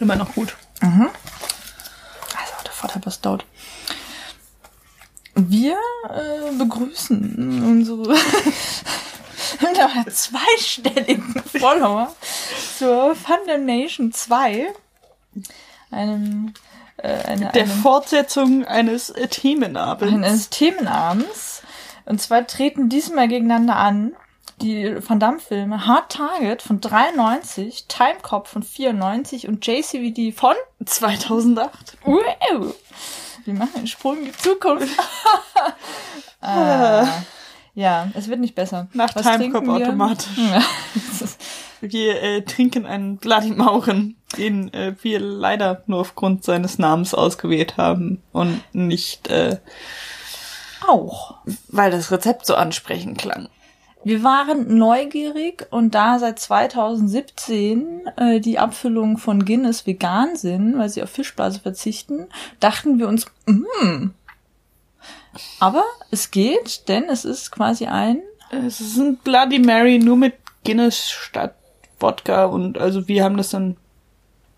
Immer 0.00 0.16
noch 0.16 0.34
gut. 0.34 0.56
Also, 0.80 2.54
der 2.64 2.72
Vater 2.72 3.00
was 3.04 3.20
dauert. 3.20 3.44
Wir 5.34 5.76
äh, 6.08 6.56
begrüßen 6.58 7.64
unsere 7.64 8.14
zweistelligen 10.10 11.42
Follower 11.58 12.14
zur 12.78 13.14
Fandom 13.14 13.64
Nation 13.64 14.12
2. 14.12 14.72
Einem, 15.90 16.54
äh, 16.96 17.08
eine, 17.08 17.50
Der 17.52 17.64
einem, 17.64 17.82
Fortsetzung 17.82 18.64
eines 18.64 19.12
Themenabends. 19.30 20.14
eines 20.14 20.50
Themenabends. 20.50 21.62
Und 22.06 22.20
zwar 22.20 22.46
treten 22.46 22.88
diesmal 22.88 23.28
gegeneinander 23.28 23.76
an 23.76 24.12
die 24.62 24.96
Van 25.06 25.18
Damme-Filme 25.20 25.86
Hard 25.86 26.12
Target 26.12 26.62
von 26.62 26.80
93, 26.80 27.86
Time 27.88 28.18
Cop 28.22 28.46
von 28.46 28.62
94 28.62 29.48
und 29.48 29.66
JCVD 29.66 30.32
von 30.32 30.54
2008. 30.84 31.96
Wow. 32.04 32.74
Wir 33.44 33.54
machen 33.54 33.70
einen 33.76 33.86
Sprung 33.86 34.18
in 34.18 34.24
die 34.26 34.32
Zukunft. 34.32 34.88
äh, 36.42 37.04
ja, 37.74 38.08
es 38.14 38.28
wird 38.28 38.40
nicht 38.40 38.54
besser. 38.54 38.88
Nach 38.92 39.14
Was 39.14 39.22
Time 39.22 39.50
Cop 39.50 39.64
trinken 39.64 39.78
wir? 39.78 39.86
automatisch. 39.86 40.28
Ja, 40.36 40.62
Wir 41.88 42.22
äh, 42.22 42.42
trinken 42.42 42.84
einen 42.84 43.16
Bloody 43.16 43.52
Mauren, 43.52 44.16
den 44.36 44.72
äh, 44.74 44.94
wir 45.00 45.18
leider 45.18 45.82
nur 45.86 46.00
aufgrund 46.00 46.44
seines 46.44 46.78
Namens 46.78 47.14
ausgewählt 47.14 47.78
haben 47.78 48.22
und 48.32 48.62
nicht, 48.74 49.28
äh, 49.28 49.58
auch. 50.86 51.38
weil 51.68 51.90
das 51.90 52.10
Rezept 52.10 52.44
so 52.44 52.54
ansprechend 52.54 53.16
klang. 53.16 53.48
Wir 54.02 54.22
waren 54.22 54.78
neugierig 54.78 55.66
und 55.70 55.94
da 55.94 56.18
seit 56.18 56.38
2017 56.38 58.06
äh, 58.16 58.40
die 58.40 58.58
Abfüllungen 58.58 59.18
von 59.18 59.44
Guinness 59.44 59.86
vegan 59.86 60.36
sind, 60.36 60.78
weil 60.78 60.88
sie 60.88 61.02
auf 61.02 61.10
Fischblase 61.10 61.60
verzichten, 61.60 62.26
dachten 62.60 62.98
wir 62.98 63.08
uns, 63.08 63.26
mm. 63.46 64.10
Aber 65.60 65.84
es 66.10 66.30
geht, 66.30 66.88
denn 66.88 67.04
es 67.04 67.24
ist 67.24 67.52
quasi 67.52 67.86
ein 67.86 68.20
Es 68.50 68.80
ist 68.80 68.96
ein 68.96 69.16
Bloody 69.16 69.58
Mary 69.58 69.98
nur 69.98 70.16
mit 70.16 70.34
Guinness 70.64 71.10
statt 71.10 71.54
Wodka 72.00 72.46
und 72.46 72.78
also 72.78 73.06
wir 73.06 73.22
haben 73.22 73.36
das 73.36 73.50
dann, 73.50 73.76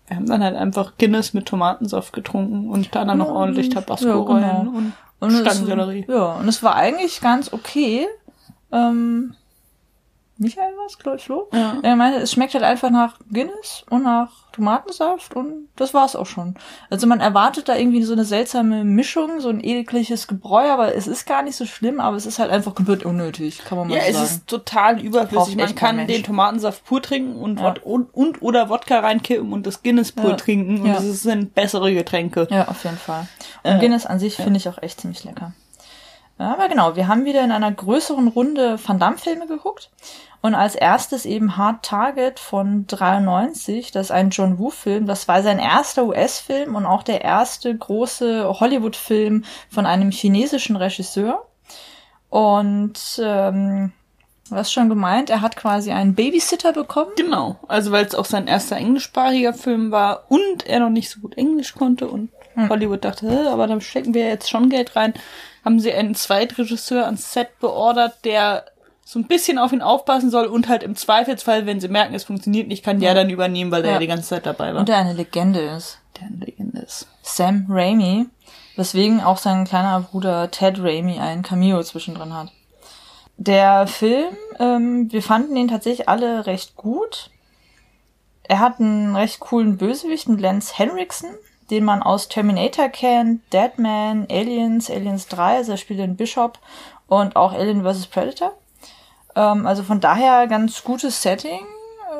wir 0.07 0.17
haben 0.17 0.25
dann 0.25 0.43
halt 0.43 0.55
einfach 0.55 0.93
Guinness 0.97 1.33
mit 1.33 1.45
Tomatensaft 1.45 2.13
getrunken 2.13 2.69
und 2.69 2.95
da 2.95 3.03
dann 3.03 3.17
noch 3.17 3.29
ordentlich 3.29 3.69
Tabasco 3.69 4.07
Ja, 4.07 4.13
genau. 4.13 4.33
rein 4.33 4.67
und, 4.69 4.93
Und 5.19 5.31
Stangensellerie. 5.31 6.05
Ja, 6.07 6.33
und 6.33 6.47
es 6.47 6.63
war 6.63 6.75
eigentlich 6.75 7.21
ganz 7.21 7.51
okay. 7.51 8.07
Ähm, 8.73 9.35
Michael 10.39 10.75
war 10.77 10.87
es, 10.87 10.97
glaube 10.97 11.17
ich, 11.17 11.23
Flo? 11.23 11.47
Ja. 11.53 11.77
Er 11.83 11.95
meinte, 11.95 12.19
es 12.19 12.31
schmeckt 12.31 12.55
halt 12.55 12.63
einfach 12.63 12.89
nach 12.89 13.19
Guinness 13.31 13.85
und 13.91 14.01
nach 14.03 14.31
Tomatensaft 14.51 15.35
und 15.35 15.69
das 15.75 15.93
war's 15.93 16.15
auch 16.15 16.25
schon. 16.25 16.55
Also 16.89 17.05
man 17.05 17.19
erwartet 17.19 17.69
da 17.69 17.75
irgendwie 17.75 18.01
so 18.01 18.13
eine 18.13 18.25
seltsame 18.25 18.83
Mischung, 18.83 19.39
so 19.41 19.49
ein 19.49 19.63
ekliges 19.63 20.27
Gebräu, 20.27 20.69
aber 20.71 20.95
es 20.95 21.05
ist 21.05 21.27
gar 21.27 21.43
nicht 21.43 21.55
so 21.55 21.67
schlimm, 21.67 21.99
aber 21.99 22.17
es 22.17 22.25
ist 22.25 22.39
halt 22.39 22.49
einfach 22.49 22.73
komplett 22.73 23.05
unnötig, 23.05 23.59
kann 23.63 23.77
man 23.77 23.87
mal 23.89 23.95
Ja, 23.95 24.01
so 24.03 24.07
es 24.09 24.13
sagen. 24.15 24.25
ist 24.27 24.47
total 24.47 25.01
überflüssig. 25.01 25.55
Man 25.55 25.67
kein 25.75 25.97
kann 25.97 26.07
den 26.07 26.23
Tomatensaft 26.23 26.83
pur 26.83 27.01
trinken 27.01 27.35
und, 27.35 27.59
Ja. 27.59 27.75
Und, 27.83 28.11
und 28.13 28.41
oder 28.41 28.69
Wodka 28.69 28.99
reinkippen 29.01 29.53
und 29.53 29.67
das 29.67 29.83
Guinness 29.83 30.11
pur 30.11 30.31
Ja. 30.31 30.35
trinken 30.35 30.81
und 30.81 30.87
Ja. 30.87 30.93
das 30.95 31.21
sind 31.21 31.53
bessere 31.53 31.93
Getränke. 31.93 32.47
Ja, 32.49 32.67
auf 32.67 32.83
jeden 32.83 32.97
Fall. 32.97 33.27
Und 33.61 33.71
Äh, 33.71 33.79
Guinness 33.79 34.07
an 34.07 34.17
sich 34.17 34.35
finde 34.35 34.57
ich 34.57 34.67
auch 34.67 34.81
echt 34.81 34.99
ziemlich 35.01 35.23
lecker. 35.23 35.53
Ja, 36.39 36.53
Aber 36.53 36.67
genau, 36.67 36.95
wir 36.95 37.07
haben 37.07 37.25
wieder 37.25 37.43
in 37.43 37.51
einer 37.51 37.71
größeren 37.71 38.27
Runde 38.27 38.79
Van 38.83 38.99
Damme-Filme 38.99 39.47
geguckt. 39.47 39.91
Und 40.41 40.55
als 40.55 40.75
erstes 40.75 41.25
eben 41.25 41.55
Hard 41.55 41.85
Target 41.85 42.39
von 42.39 42.85
93. 42.87 43.91
Das 43.91 44.07
ist 44.07 44.11
ein 44.11 44.29
John 44.29 44.59
Woo-Film. 44.59 45.05
Das 45.05 45.27
war 45.29 45.41
sein 45.41 45.57
erster 45.57 46.03
US-Film 46.03 46.75
und 46.75 46.85
auch 46.85 47.03
der 47.03 47.21
erste 47.21 47.75
große 47.75 48.59
Hollywood-Film 48.59 49.45
von 49.69 49.85
einem 49.85 50.11
chinesischen 50.11 50.75
Regisseur. 50.75 51.45
Und 52.29 53.21
ähm, 53.23 53.93
hast 54.51 54.73
schon 54.73 54.89
gemeint, 54.89 55.29
er 55.29 55.41
hat 55.41 55.55
quasi 55.55 55.91
einen 55.91 56.15
Babysitter 56.15 56.73
bekommen. 56.73 57.11
Genau, 57.15 57.57
also 57.67 57.91
weil 57.91 58.05
es 58.05 58.15
auch 58.15 58.25
sein 58.25 58.47
erster 58.47 58.75
englischsprachiger 58.75 59.53
Film 59.53 59.91
war 59.91 60.25
und 60.29 60.65
er 60.65 60.79
noch 60.79 60.89
nicht 60.89 61.09
so 61.09 61.19
gut 61.21 61.37
Englisch 61.37 61.73
konnte 61.73 62.07
und 62.07 62.29
Hm. 62.55 62.69
Hollywood 62.69 63.03
dachte, 63.05 63.29
"Hä, 63.29 63.47
aber 63.47 63.67
da 63.67 63.79
stecken 63.81 64.13
wir 64.13 64.27
jetzt 64.27 64.49
schon 64.49 64.69
Geld 64.69 64.95
rein, 64.95 65.13
haben 65.65 65.79
sie 65.79 65.91
einen 65.93 66.15
Zweitregisseur 66.15 67.05
ans 67.05 67.33
Set 67.33 67.59
beordert, 67.59 68.25
der 68.25 68.65
so 69.05 69.19
ein 69.19 69.25
bisschen 69.27 69.57
auf 69.57 69.73
ihn 69.73 69.81
aufpassen 69.81 70.29
soll 70.29 70.45
und 70.45 70.67
halt 70.69 70.81
im 70.83 70.95
Zweifelsfall, 70.95 71.65
wenn 71.65 71.79
sie 71.81 71.89
merken, 71.89 72.15
es 72.15 72.23
funktioniert 72.23 72.67
nicht, 72.67 72.83
kann 72.85 72.99
der 72.99 73.13
dann 73.13 73.29
übernehmen, 73.29 73.69
weil 73.71 73.81
er 73.83 73.87
Ja. 73.87 73.93
ja 73.95 73.99
die 73.99 74.07
ganze 74.07 74.29
Zeit 74.29 74.45
dabei 74.45 74.73
war. 74.73 74.79
Und 74.79 74.89
der 74.89 74.97
eine 74.97 75.13
Legende 75.13 75.59
ist. 75.59 75.99
der 76.19 76.27
eine 76.27 76.37
Legende 76.45 76.79
ist. 76.81 77.07
Sam 77.23 77.65
Raimi, 77.69 78.27
weswegen 78.75 79.19
auch 79.21 79.37
sein 79.39 79.65
kleiner 79.65 79.99
Bruder 80.01 80.51
Ted 80.51 80.79
Raimi 80.79 81.19
ein 81.19 81.41
Cameo 81.41 81.81
zwischendrin 81.83 82.33
hat. 82.35 82.51
Der 83.37 83.87
Film, 83.87 84.37
ähm, 84.59 85.11
wir 85.11 85.23
fanden 85.23 85.55
ihn 85.55 85.67
tatsächlich 85.69 86.07
alle 86.07 86.45
recht 86.45 86.75
gut. 86.75 87.31
Er 88.43 88.59
hat 88.59 88.79
einen 88.79 89.15
recht 89.15 89.39
coolen 89.39 89.77
Bösewicht, 89.77 90.27
einen 90.27 90.37
Lance 90.37 90.73
Henriksen, 90.77 91.29
den 91.69 91.83
man 91.83 92.01
aus 92.03 92.29
Terminator 92.29 92.89
kennt, 92.89 93.41
Deadman, 93.53 94.27
Aliens, 94.29 94.89
Aliens 94.89 95.27
3, 95.27 95.57
also 95.57 95.71
er 95.71 95.77
spielt 95.77 95.99
den 95.99 96.15
Bishop 96.15 96.59
und 97.07 97.35
auch 97.35 97.53
Alien 97.53 97.83
vs. 97.83 98.07
Predator. 98.07 98.53
Ähm, 99.35 99.65
also 99.65 99.83
von 99.83 99.99
daher 99.99 100.47
ganz 100.47 100.83
gutes 100.83 101.21
Setting, 101.21 101.65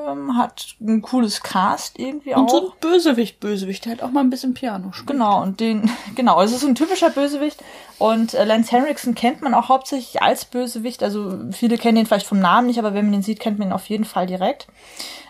ähm, 0.08 0.38
hat 0.38 0.76
ein 0.82 1.02
cooles 1.02 1.42
Cast 1.42 2.00
irgendwie 2.00 2.34
Und 2.34 2.46
auch. 2.46 2.50
so 2.50 2.68
ein 2.68 2.72
Bösewicht, 2.80 3.40
Bösewicht, 3.40 3.86
der 3.86 3.92
halt 3.92 4.04
auch 4.04 4.12
mal 4.12 4.22
ein 4.22 4.30
bisschen 4.30 4.54
Piano 4.54 4.92
spielt. 4.92 5.08
Genau, 5.08 5.42
und 5.42 5.60
den, 5.60 5.90
genau, 6.16 6.42
es 6.42 6.52
ist 6.52 6.62
so 6.62 6.68
ein 6.68 6.76
typischer 6.76 7.10
Bösewicht. 7.10 7.64
Und 8.00 8.34
äh, 8.34 8.44
Lance 8.44 8.72
Henriksen 8.72 9.16
kennt 9.16 9.42
man 9.42 9.54
auch 9.54 9.70
hauptsächlich 9.70 10.22
als 10.22 10.46
Bösewicht. 10.46 11.04
Also 11.04 11.40
viele 11.52 11.78
kennen 11.78 11.98
ihn 11.98 12.06
vielleicht 12.06 12.28
vom 12.28 12.40
Namen 12.40 12.68
nicht, 12.68 12.80
aber 12.80 12.94
wenn 12.94 13.06
man 13.06 13.14
den 13.14 13.22
sieht, 13.22 13.40
kennt 13.40 13.60
man 13.60 13.70
ihn 13.70 13.74
auf 13.74 13.88
jeden 13.88 14.06
Fall 14.06 14.28
direkt. 14.28 14.68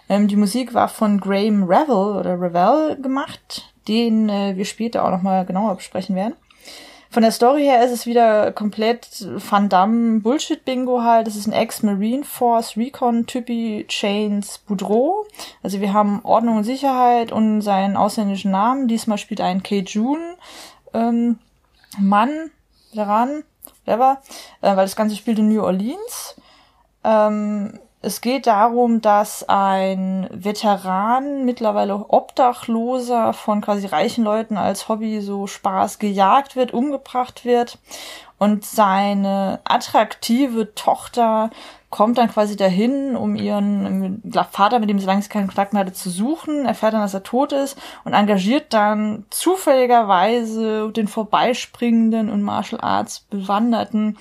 Ähm, 0.10 0.28
die 0.28 0.36
Musik 0.36 0.74
war 0.74 0.90
von 0.90 1.20
Graham 1.20 1.64
Revel 1.64 2.18
oder 2.18 2.40
Revel 2.40 2.98
gemacht, 3.02 3.73
den 3.88 4.30
äh, 4.30 4.56
wir 4.56 4.66
später 4.66 5.06
auch 5.06 5.12
nochmal 5.12 5.46
genauer 5.46 5.76
besprechen 5.76 6.16
werden. 6.16 6.36
Von 7.14 7.22
der 7.22 7.32
Story 7.32 7.62
her 7.62 7.86
ist 7.86 7.92
es 7.92 8.08
wieder 8.08 8.52
komplett 8.52 9.28
Van 9.48 9.70
Damme 9.70 10.22
Bullshit-Bingo 10.22 11.04
halt. 11.04 11.28
Es 11.28 11.36
ist 11.36 11.46
ein 11.46 11.54
Ex-Marine 11.54 12.24
Force 12.24 12.76
Recon-Typi 12.76 13.86
Chains 13.88 14.58
Boudreau. 14.58 15.28
Also 15.62 15.80
wir 15.80 15.94
haben 15.94 16.22
Ordnung 16.24 16.58
und 16.58 16.64
Sicherheit 16.64 17.32
und 17.32 17.62
seinen 17.62 17.98
ausländischen 17.98 18.50
Namen. 18.50 18.88
Diesmal 18.88 19.20
spielt 19.20 19.42
ein 19.42 19.62
K-Jun 19.62 20.18
ähm, 20.96 21.38
Mann, 22.00 22.50
Veteran, 22.92 23.44
whatever, 23.86 24.22
äh, 24.62 24.76
weil 24.76 24.86
das 24.86 24.96
Ganze 24.96 25.16
spielt 25.16 25.38
in 25.38 25.50
New 25.50 25.62
Orleans. 25.62 26.36
Ähm, 27.04 27.80
es 28.04 28.20
geht 28.20 28.48
darum, 28.48 29.00
dass 29.00 29.48
ein 29.48 30.28
Veteran, 30.30 31.46
mittlerweile 31.46 32.10
Obdachloser 32.10 33.32
von 33.32 33.62
quasi 33.62 33.88
reichen 33.88 34.26
Leuten 34.26 34.58
als 34.58 34.90
Hobby 34.90 35.22
so 35.22 35.48
Spaß 35.48 36.00
gejagt 36.00 36.58
wird, 36.58 36.74
umgebracht 36.74 37.46
wird. 37.46 37.78
Und 38.38 38.66
seine 38.66 39.62
attraktive 39.64 40.76
Tochter 40.76 41.50
kommt 41.90 42.18
dann 42.18 42.30
quasi 42.30 42.58
dahin, 42.58 43.16
um 43.16 43.36
ihren 43.38 44.22
Vater, 44.52 44.80
mit 44.80 44.90
dem 44.90 45.00
sie 45.00 45.06
lange 45.06 45.22
keinen 45.24 45.48
Kontakt 45.48 45.72
mehr 45.72 45.82
hatte, 45.82 45.94
zu 45.94 46.10
suchen, 46.10 46.66
erfährt 46.66 46.94
dann, 46.94 47.02
dass 47.02 47.14
er 47.14 47.24
tot 47.24 47.54
ist 47.54 47.78
und 48.04 48.14
engagiert 48.14 48.74
dann 48.74 49.26
zufälligerweise 49.30 50.92
den 50.92 51.08
vorbeispringenden 51.08 52.30
und 52.30 52.42
Martial 52.42 52.82
Arts 52.82 53.22
bewanderten 53.30 54.18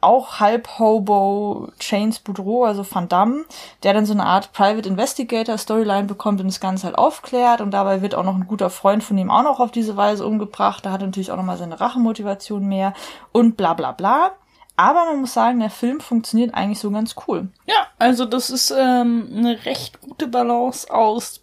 auch 0.00 0.40
halb 0.40 0.78
Hobo 0.78 1.68
Chains 1.78 2.18
Boudreau, 2.20 2.64
also 2.64 2.84
Van 2.88 3.08
Damme, 3.08 3.44
der 3.82 3.92
dann 3.92 4.06
so 4.06 4.12
eine 4.12 4.24
Art 4.24 4.52
Private 4.52 4.88
Investigator 4.88 5.58
Storyline 5.58 6.04
bekommt 6.04 6.40
und 6.40 6.46
das 6.46 6.60
Ganze 6.60 6.86
halt 6.86 6.98
aufklärt 6.98 7.60
und 7.60 7.70
dabei 7.72 8.02
wird 8.02 8.14
auch 8.14 8.24
noch 8.24 8.34
ein 8.34 8.46
guter 8.46 8.70
Freund 8.70 9.04
von 9.04 9.18
ihm 9.18 9.30
auch 9.30 9.42
noch 9.42 9.60
auf 9.60 9.70
diese 9.70 9.96
Weise 9.96 10.26
umgebracht. 10.26 10.84
Da 10.84 10.92
hat 10.92 11.02
er 11.02 11.06
natürlich 11.06 11.30
auch 11.30 11.36
nochmal 11.36 11.58
seine 11.58 11.80
Rachemotivation 11.80 12.66
mehr 12.66 12.94
und 13.32 13.56
bla 13.56 13.74
bla 13.74 13.92
bla. 13.92 14.32
Aber 14.76 15.04
man 15.04 15.20
muss 15.20 15.34
sagen, 15.34 15.60
der 15.60 15.68
Film 15.68 16.00
funktioniert 16.00 16.54
eigentlich 16.54 16.78
so 16.78 16.90
ganz 16.90 17.14
cool. 17.26 17.48
Ja, 17.66 17.86
also 17.98 18.24
das 18.24 18.48
ist 18.48 18.70
ähm, 18.70 19.28
eine 19.36 19.66
recht 19.66 20.00
gute 20.00 20.26
Balance 20.26 20.90
aus 20.90 21.42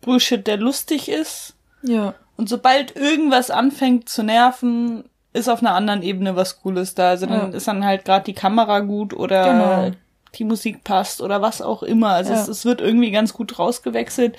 Bullshit, 0.00 0.46
der 0.46 0.56
lustig 0.56 1.10
ist. 1.10 1.54
Ja. 1.82 2.14
Und 2.38 2.48
sobald 2.48 2.96
irgendwas 2.96 3.50
anfängt 3.50 4.08
zu 4.08 4.22
nerven, 4.22 5.04
ist 5.38 5.48
auf 5.48 5.60
einer 5.60 5.74
anderen 5.74 6.02
Ebene 6.02 6.36
was 6.36 6.60
Cooles 6.60 6.94
da. 6.94 7.10
Also 7.10 7.26
dann 7.26 7.52
Ja. 7.52 7.56
ist 7.56 7.68
dann 7.68 7.84
halt 7.84 8.04
gerade 8.04 8.24
die 8.24 8.34
Kamera 8.34 8.80
gut 8.80 9.14
oder 9.14 9.44
Genau. 9.44 9.96
die 10.34 10.44
Musik 10.44 10.84
passt 10.84 11.20
oder 11.22 11.40
was 11.42 11.62
auch 11.62 11.82
immer. 11.82 12.08
Also 12.10 12.32
Ja. 12.32 12.40
es, 12.40 12.48
es 12.48 12.64
wird 12.64 12.80
irgendwie 12.80 13.10
ganz 13.10 13.32
gut 13.32 13.58
rausgewechselt. 13.58 14.36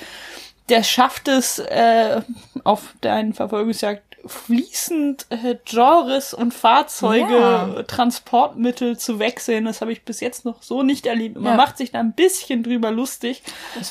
Der 0.70 0.84
schafft 0.84 1.28
es, 1.28 1.58
äh, 1.58 2.22
auf 2.64 2.94
deinen 3.02 3.34
Verfolgungsjagd 3.34 4.04
fließend 4.26 5.26
äh, 5.30 5.56
Genres 5.66 6.34
und 6.34 6.54
Fahrzeuge, 6.54 7.34
Ja. 7.40 7.84
Transportmittel 7.88 8.98
zu 8.98 9.18
wechseln. 9.18 9.66
Das 9.66 9.82
habe 9.82 9.92
ich 9.92 10.04
bis 10.04 10.20
jetzt 10.20 10.46
noch 10.46 10.62
so 10.62 10.84
nicht 10.84 11.06
erlebt. 11.06 11.36
Man 11.38 11.54
Ja. 11.54 11.56
macht 11.56 11.78
sich 11.78 11.92
da 11.92 12.00
ein 12.00 12.14
bisschen 12.14 12.62
drüber 12.64 12.92
lustig, 12.92 13.42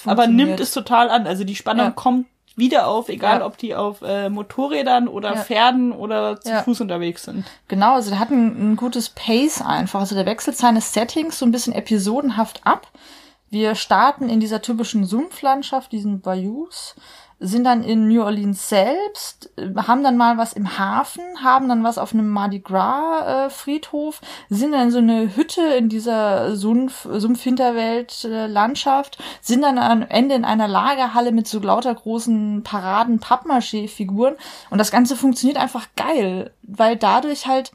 aber 0.05 0.27
nimmt 0.27 0.61
es 0.61 0.71
total 0.73 1.09
an. 1.11 1.27
Also 1.27 1.45
die 1.45 1.57
Spannung 1.57 1.87
Ja. 1.87 1.91
kommt 1.93 2.27
wieder 2.59 2.87
auf, 2.89 3.09
egal 3.09 3.41
Ja. 3.41 3.47
ob 3.47 3.57
die 3.57 3.75
auf 3.75 4.03
äh, 4.03 4.29
Motorrädern 4.29 5.09
oder 5.09 5.35
Ja. 5.35 5.43
Pferden 5.43 5.93
oder 5.93 6.41
zu 6.41 6.51
Ja. 6.51 6.63
Fuß 6.63 6.81
unterwegs 6.81 7.23
sind. 7.25 7.45
Genau, 7.69 7.95
also 7.95 8.11
der 8.11 8.19
hat 8.19 8.31
ein, 8.31 8.73
ein 8.73 8.77
gutes 8.77 9.09
Pace 9.09 9.63
einfach. 9.63 10.01
Also 10.01 10.15
der 10.15 10.27
wechselt 10.27 10.57
seine 10.57 10.81
Settings 10.81 11.39
so 11.39 11.47
ein 11.47 11.53
bisschen 11.53 11.73
episodenhaft 11.73 12.61
ab. 12.67 12.89
Wir 13.51 13.75
starten 13.75 14.29
in 14.29 14.41
dieser 14.41 14.61
typischen 14.61 15.07
Sumpflandschaft, 15.07 15.91
diesen 15.93 16.21
Bayous, 16.21 16.95
sind 17.41 17.65
dann 17.65 17.85
in 17.85 18.09
New 18.09 18.23
Orleans 18.23 18.69
selbst, 18.69 19.51
äh, 19.57 19.73
haben 19.77 20.03
dann 20.03 20.17
mal 20.17 20.39
was 20.39 20.53
im 20.53 20.79
Hafen, 20.79 21.23
haben 21.43 21.69
dann 21.69 21.85
was 21.85 21.99
auf 21.99 22.13
einem 22.13 22.29
Mardi 22.29 22.59
Gras 22.59 23.47
äh, 23.47 23.51
Friedhof, 23.51 24.21
sind 24.49 24.73
dann 24.73 24.89
in 24.89 24.91
so 24.91 24.99
eine 24.99 25.37
Hütte 25.37 25.63
in 25.63 25.89
dieser 25.89 26.57
Sumpf, 26.57 27.07
Sumpf-Hinterwelt 27.11 28.25
äh, 28.25 28.47
Landschaft, 28.47 29.19
sind 29.41 29.63
dann 29.63 29.79
am 29.79 30.03
Ende 30.03 30.35
in 30.35 30.45
einer 30.45 30.69
Lagerhalle 30.69 31.33
mit 31.33 31.47
so 31.47 31.61
lauter 31.61 31.95
großen 31.95 32.63
Paraden 32.65 33.21
Pappmaché-Figuren. 33.21 34.37
Und 34.71 34.79
das 34.79 34.91
Ganze 34.91 35.15
funktioniert 35.15 35.59
einfach 35.59 35.87
geil, 35.97 36.53
weil 36.63 36.97
dadurch 36.97 37.47
halt 37.47 37.73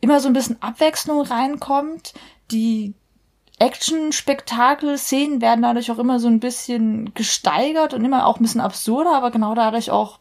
immer 0.00 0.20
so 0.20 0.28
ein 0.28 0.34
bisschen 0.34 0.62
Abwechslung 0.62 1.22
reinkommt, 1.22 2.14
die 2.50 2.94
Action-Spektakel-Szenen 3.58 5.40
werden 5.40 5.62
dadurch 5.62 5.90
auch 5.90 5.98
immer 5.98 6.18
so 6.18 6.28
ein 6.28 6.40
bisschen 6.40 7.14
gesteigert 7.14 7.94
und 7.94 8.04
immer 8.04 8.26
auch 8.26 8.38
ein 8.38 8.42
bisschen 8.42 8.60
absurder, 8.60 9.14
aber 9.14 9.30
genau 9.30 9.54
dadurch 9.54 9.90
auch 9.90 10.18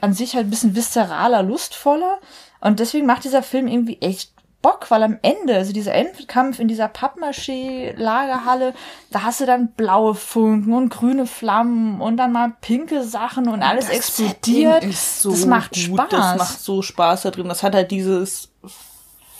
an 0.00 0.12
sich 0.12 0.34
halt 0.34 0.46
ein 0.46 0.50
bisschen 0.50 0.74
viszeraler, 0.74 1.42
lustvoller. 1.42 2.18
Und 2.60 2.80
deswegen 2.80 3.06
macht 3.06 3.24
dieser 3.24 3.42
Film 3.42 3.68
irgendwie 3.68 3.98
echt 4.00 4.32
Bock, 4.60 4.90
weil 4.90 5.04
am 5.04 5.18
Ende, 5.22 5.54
also 5.54 5.72
dieser 5.72 5.94
Endkampf 5.94 6.58
in 6.58 6.66
dieser 6.66 6.88
Pappmaché-Lagerhalle, 6.88 8.74
da 9.12 9.22
hast 9.22 9.40
du 9.40 9.46
dann 9.46 9.68
blaue 9.72 10.16
Funken 10.16 10.72
und 10.72 10.88
grüne 10.88 11.26
Flammen 11.26 12.00
und 12.00 12.16
dann 12.16 12.32
mal 12.32 12.54
pinke 12.60 13.04
Sachen 13.04 13.48
und 13.48 13.62
alles 13.62 13.88
explodiert. 13.88 14.74
Setting 14.74 14.90
ist 14.90 15.22
so 15.22 15.30
das 15.30 15.46
macht 15.46 15.74
gut, 15.74 16.00
Spaß. 16.00 16.08
Das 16.10 16.38
macht 16.38 16.60
so 16.60 16.82
Spaß 16.82 17.22
da 17.22 17.30
drin. 17.30 17.48
Das 17.48 17.62
hat 17.62 17.76
halt 17.76 17.92
dieses 17.92 18.50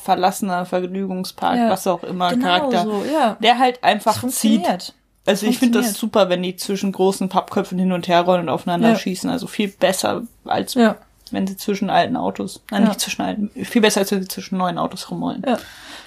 verlassener 0.08 0.64
Vergnügungspark, 0.64 1.58
Ja. 1.58 1.68
was 1.68 1.86
auch 1.86 2.02
immer 2.02 2.30
Genau 2.30 2.46
Charakter, 2.46 2.84
so, 2.84 3.04
ja. 3.12 3.36
der 3.42 3.58
halt 3.58 3.84
einfach 3.84 4.12
zieht. 4.14 4.20
funktioniert. 4.22 4.94
Also 5.26 5.44
ich 5.46 5.58
finde 5.58 5.80
das 5.82 5.92
super, 5.92 6.30
wenn 6.30 6.42
die 6.42 6.56
zwischen 6.56 6.90
großen 6.92 7.28
Pappköpfen 7.28 7.78
hin 7.78 7.92
und 7.92 8.08
her 8.08 8.22
rollen 8.22 8.40
und 8.42 8.48
aufeinander 8.48 8.90
Ja. 8.90 8.96
schießen. 8.96 9.28
Also 9.28 9.46
viel 9.46 9.68
besser 9.68 10.22
als 10.46 10.72
Ja. 10.72 10.96
wenn 11.30 11.46
sie 11.46 11.58
zwischen 11.58 11.90
alten 11.90 12.16
Autos, 12.16 12.62
nein, 12.70 12.84
Ja. 12.84 12.88
nicht 12.88 13.00
zwischen 13.00 13.20
alten, 13.20 13.50
viel 13.66 13.82
besser 13.82 14.00
als 14.00 14.10
wenn 14.10 14.22
sie 14.22 14.28
zwischen 14.28 14.56
neuen 14.56 14.78
Autos 14.78 15.10
rumrollen. 15.10 15.42
Ja, 15.46 15.58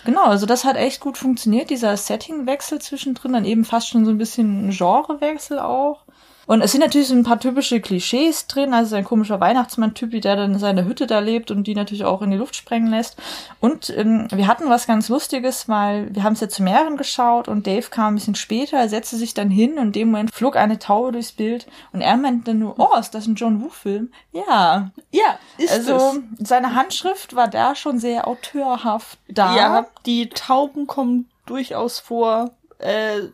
genau, 0.05 0.23
also 0.23 0.47
das 0.47 0.65
hat 0.65 0.75
echt 0.77 0.99
gut 0.99 1.19
funktioniert, 1.19 1.69
dieser 1.69 1.95
Settingwechsel 1.95 2.79
zwischendrin, 2.79 3.33
dann 3.33 3.45
eben 3.45 3.63
fast 3.63 3.89
schon 3.89 4.03
so 4.05 4.09
ein 4.09 4.17
bisschen 4.17 4.69
ein 4.69 4.71
Genrewechsel 4.71 5.59
auch. 5.59 5.99
Und 6.47 6.61
es 6.61 6.71
sind 6.71 6.81
natürlich 6.81 7.07
so 7.07 7.15
ein 7.15 7.23
paar 7.23 7.39
typische 7.39 7.79
Klischees 7.81 8.47
drin, 8.47 8.73
also 8.73 8.95
ein 8.95 9.03
komischer 9.03 9.39
Weihnachtsmann-Typi, 9.39 10.21
der 10.21 10.35
dann 10.35 10.53
in 10.53 10.59
seiner 10.59 10.85
Hütte 10.85 11.07
da 11.07 11.19
lebt 11.19 11.51
und 11.51 11.65
die 11.65 11.75
natürlich 11.75 12.03
auch 12.03 12.21
in 12.21 12.31
die 12.31 12.37
Luft 12.37 12.55
sprengen 12.55 12.89
lässt. 12.89 13.17
Und 13.59 13.89
ähm, 13.95 14.27
wir 14.31 14.47
hatten 14.47 14.69
was 14.69 14.87
ganz 14.87 15.09
Lustiges, 15.09 15.69
weil 15.69 16.13
wir 16.13 16.23
haben 16.23 16.33
es 16.33 16.41
ja 16.41 16.49
zu 16.49 16.63
mehreren 16.63 16.97
geschaut 16.97 17.47
und 17.47 17.67
Dave 17.67 17.87
kam 17.89 18.13
ein 18.13 18.15
bisschen 18.15 18.35
später, 18.35 18.77
er 18.77 18.89
setzte 18.89 19.15
sich 19.15 19.33
dann 19.33 19.49
hin 19.49 19.77
und 19.77 19.87
in 19.87 19.91
dem 19.91 20.11
Moment 20.11 20.33
flog 20.33 20.55
eine 20.55 20.79
Taube 20.79 21.11
durchs 21.11 21.31
Bild 21.31 21.67
und 21.93 22.01
er 22.01 22.17
meinte 22.17 22.51
dann 22.51 22.59
nur, 22.59 22.75
oh, 22.77 22.97
ist 22.99 23.13
das 23.13 23.27
ein 23.27 23.35
John 23.35 23.61
Woo-Film? 23.61 24.11
Ja, 24.31 24.91
Ja, 25.11 25.37
ist 25.57 25.71
also 25.71 26.19
seine 26.39 26.75
Handschrift 26.75 27.35
war 27.35 27.47
da 27.47 27.75
schon 27.75 27.99
sehr 27.99 28.27
auteurhaft 28.27 29.19
da. 29.27 29.55
Ja, 29.55 29.87
die 30.05 30.29
Tauben 30.29 30.87
kommen 30.87 31.29
durchaus 31.45 31.99
vor. 31.99 32.51
Äh, 32.79 33.29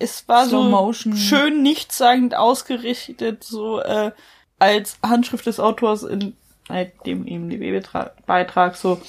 es 0.00 0.26
war 0.28 0.46
Slow 0.46 0.64
so 0.64 0.68
Motion. 0.68 1.16
schön 1.16 1.62
nichtssagend 1.62 2.34
ausgerichtet, 2.34 3.44
so 3.44 3.80
äh, 3.80 4.10
als 4.58 4.98
Handschrift 5.06 5.46
des 5.46 5.60
Autors 5.60 6.02
in 6.02 6.36
halt 6.68 6.92
dem 7.06 7.26
IMDb-Beitrag 7.26 8.76
so 8.76 9.00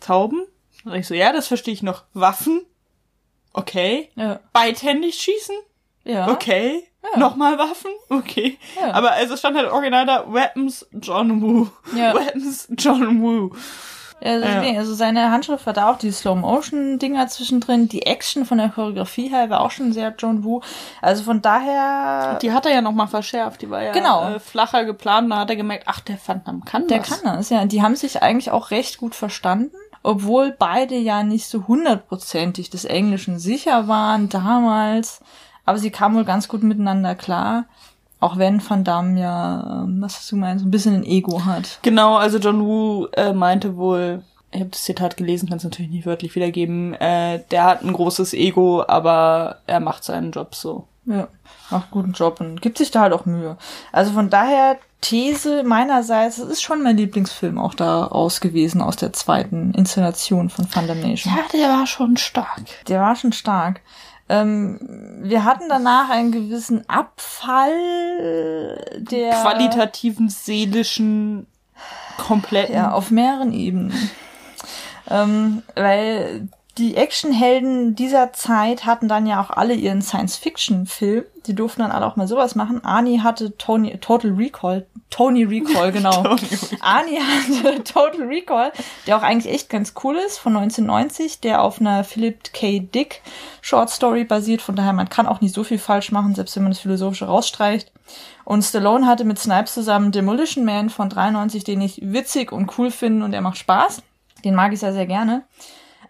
Tauben. 0.00 0.46
Und 0.84 0.94
ich 0.94 1.06
so, 1.06 1.14
ja, 1.14 1.32
das 1.32 1.48
verstehe 1.48 1.74
ich 1.74 1.82
noch. 1.82 2.04
Waffen. 2.14 2.62
Okay. 3.52 4.10
Ja. 4.14 4.40
Beidhändig 4.52 5.16
schießen. 5.20 5.56
Ja. 6.04 6.28
Okay. 6.30 6.84
Ja. 7.02 7.18
Nochmal 7.18 7.58
Waffen? 7.58 7.90
Okay. 8.10 8.58
Ja. 8.80 8.92
Aber 8.92 9.12
also 9.12 9.36
stand 9.36 9.56
halt 9.56 9.70
original 9.70 10.06
da 10.06 10.32
Weapons 10.32 10.86
John 10.92 11.42
Woo. 11.42 11.68
Ja. 11.94 12.14
Weapons 12.14 12.68
John 12.78 13.20
Woo. 13.22 13.54
Also, 14.20 14.46
Ja. 14.48 14.60
nee, 14.60 14.76
also 14.76 14.94
seine 14.94 15.30
Handschrift 15.30 15.64
war 15.66 15.72
da 15.72 15.90
auch 15.92 15.98
die 15.98 16.10
Slow-Motion-Dinger 16.10 17.28
zwischendrin. 17.28 17.88
Die 17.88 18.06
Action 18.06 18.44
von 18.44 18.58
der 18.58 18.68
Choreografie 18.70 19.28
her 19.28 19.48
war 19.50 19.60
auch 19.60 19.70
schon 19.70 19.92
sehr 19.92 20.12
John 20.18 20.42
Woo. 20.44 20.60
Also 21.00 21.22
von 21.22 21.40
daher, 21.40 22.38
Die 22.42 22.52
hat 22.52 22.66
er 22.66 22.72
ja 22.72 22.80
nochmal 22.82 23.06
verschärft. 23.08 23.62
Die 23.62 23.70
war 23.70 23.82
ja 23.82 23.92
Genau. 23.92 24.28
äh, 24.30 24.40
flacher 24.40 24.84
geplant. 24.84 25.30
Da 25.30 25.38
hat 25.38 25.50
er 25.50 25.56
gemerkt, 25.56 25.84
ach, 25.86 26.00
der 26.00 26.18
Damme 26.44 26.62
kann 26.64 26.88
der 26.88 26.98
das. 26.98 27.08
kann 27.08 27.36
das, 27.36 27.50
ja. 27.50 27.64
Die 27.66 27.82
haben 27.82 27.94
sich 27.96 28.22
eigentlich 28.22 28.50
auch 28.50 28.70
recht 28.70 28.98
gut 28.98 29.14
verstanden. 29.14 29.74
Obwohl 30.02 30.54
beide 30.56 30.94
ja 30.96 31.22
nicht 31.22 31.46
so 31.48 31.66
hundertprozentig 31.68 32.70
des 32.70 32.84
Englischen 32.84 33.38
sicher 33.38 33.88
waren 33.88 34.28
damals. 34.28 35.20
Aber 35.64 35.78
sie 35.78 35.90
kamen 35.90 36.16
wohl 36.16 36.24
ganz 36.24 36.48
gut 36.48 36.62
miteinander 36.62 37.14
klar. 37.14 37.64
Auch 38.20 38.36
wenn 38.36 38.60
Van 38.68 38.84
Damme 38.84 39.20
ja, 39.20 39.82
ähm, 39.84 39.98
was 40.00 40.16
hast 40.16 40.32
du 40.32 40.36
gemeint, 40.36 40.60
so 40.60 40.66
ein 40.66 40.70
bisschen 40.70 40.94
ein 40.96 41.04
Ego 41.04 41.44
hat. 41.44 41.78
Genau, 41.82 42.16
also 42.16 42.38
John 42.38 42.64
Woo 42.64 43.06
äh, 43.12 43.32
meinte 43.32 43.76
wohl, 43.76 44.22
ich 44.50 44.60
habe 44.60 44.70
das 44.70 44.82
Zitat 44.82 45.16
gelesen, 45.16 45.48
kann 45.48 45.58
es 45.58 45.64
natürlich 45.64 45.90
nicht 45.90 46.06
wörtlich 46.06 46.34
wiedergeben, 46.34 46.94
äh, 46.94 47.40
der 47.50 47.64
hat 47.64 47.82
ein 47.82 47.92
großes 47.92 48.34
Ego, 48.34 48.82
aber 48.86 49.58
er 49.66 49.80
macht 49.80 50.04
seinen 50.04 50.32
Job 50.32 50.54
so. 50.54 50.86
Ja, 51.04 51.28
macht 51.70 51.90
guten 51.90 52.12
Job 52.12 52.40
und 52.40 52.60
gibt 52.60 52.76
sich 52.76 52.90
da 52.90 53.00
halt 53.00 53.12
auch 53.12 53.24
Mühe. 53.24 53.56
Also 53.92 54.12
von 54.12 54.28
daher, 54.28 54.78
These 55.00 55.62
meinerseits, 55.62 56.38
es 56.38 56.48
ist 56.48 56.62
schon 56.62 56.82
mein 56.82 56.96
Lieblingsfilm 56.96 57.58
auch 57.58 57.74
daraus 57.74 58.40
gewesen, 58.40 58.82
aus 58.82 58.96
der 58.96 59.12
zweiten 59.12 59.72
Inszenation 59.74 60.50
von 60.50 60.66
Fundamation. 60.66 61.34
Ja, 61.34 61.42
der 61.52 61.68
war 61.68 61.86
schon 61.86 62.16
stark. 62.16 62.64
Der 62.88 63.00
war 63.00 63.14
schon 63.14 63.32
stark. 63.32 63.80
Ähm, 64.28 64.78
wir 65.22 65.44
hatten 65.44 65.68
danach 65.68 66.10
einen 66.10 66.32
gewissen 66.32 66.88
Abfall 66.88 67.72
der 68.98 69.30
Qualitativen, 69.40 70.28
seelischen, 70.28 71.46
kompletten. 72.18 72.74
Ja, 72.74 72.92
auf 72.92 73.10
mehreren 73.10 73.52
Ebenen. 73.52 73.92
ähm, 75.10 75.62
weil 75.74 76.48
die 76.78 76.96
Actionhelden 76.96 77.96
dieser 77.96 78.32
Zeit 78.32 78.86
hatten 78.86 79.08
dann 79.08 79.26
ja 79.26 79.42
auch 79.42 79.50
alle 79.50 79.74
ihren 79.74 80.00
Science-Fiction-Film. 80.00 81.24
Die 81.46 81.54
durften 81.54 81.82
dann 81.82 81.90
alle 81.90 82.06
auch 82.06 82.14
mal 82.14 82.28
sowas 82.28 82.54
machen. 82.54 82.84
Arnie 82.84 83.20
hatte 83.20 83.56
Tony, 83.58 83.98
Total 83.98 84.30
Recall. 84.30 84.86
Tony 85.10 85.42
Recall, 85.42 85.90
genau. 85.90 86.22
Arnie 86.80 87.18
hatte 87.18 87.82
Total 87.84 88.22
Recall, 88.22 88.72
der 89.06 89.16
auch 89.16 89.22
eigentlich 89.22 89.52
echt 89.52 89.68
ganz 89.68 89.94
cool 90.04 90.16
ist, 90.16 90.38
von 90.38 90.56
1990, 90.56 91.40
der 91.40 91.62
auf 91.62 91.80
einer 91.80 92.04
Philip 92.04 92.52
K. 92.52 92.78
Dick 92.80 93.22
Short 93.60 93.90
Story 93.90 94.24
basiert. 94.24 94.62
Von 94.62 94.76
daher, 94.76 94.92
man 94.92 95.08
kann 95.08 95.26
auch 95.26 95.40
nicht 95.40 95.54
so 95.54 95.64
viel 95.64 95.78
falsch 95.78 96.12
machen, 96.12 96.34
selbst 96.36 96.54
wenn 96.54 96.62
man 96.62 96.72
das 96.72 96.80
Philosophische 96.80 97.26
rausstreicht. 97.26 97.90
Und 98.44 98.62
Stallone 98.62 99.06
hatte 99.06 99.24
mit 99.24 99.38
Snipes 99.38 99.74
zusammen 99.74 100.12
Demolition 100.12 100.64
Man 100.64 100.90
von 100.90 101.08
93, 101.08 101.64
den 101.64 101.80
ich 101.80 102.00
witzig 102.02 102.52
und 102.52 102.78
cool 102.78 102.90
finde 102.90 103.24
und 103.24 103.32
der 103.32 103.40
macht 103.40 103.58
Spaß. 103.58 104.02
Den 104.44 104.54
mag 104.54 104.72
ich 104.72 104.80
sehr, 104.80 104.92
sehr 104.92 105.06
gerne. 105.06 105.42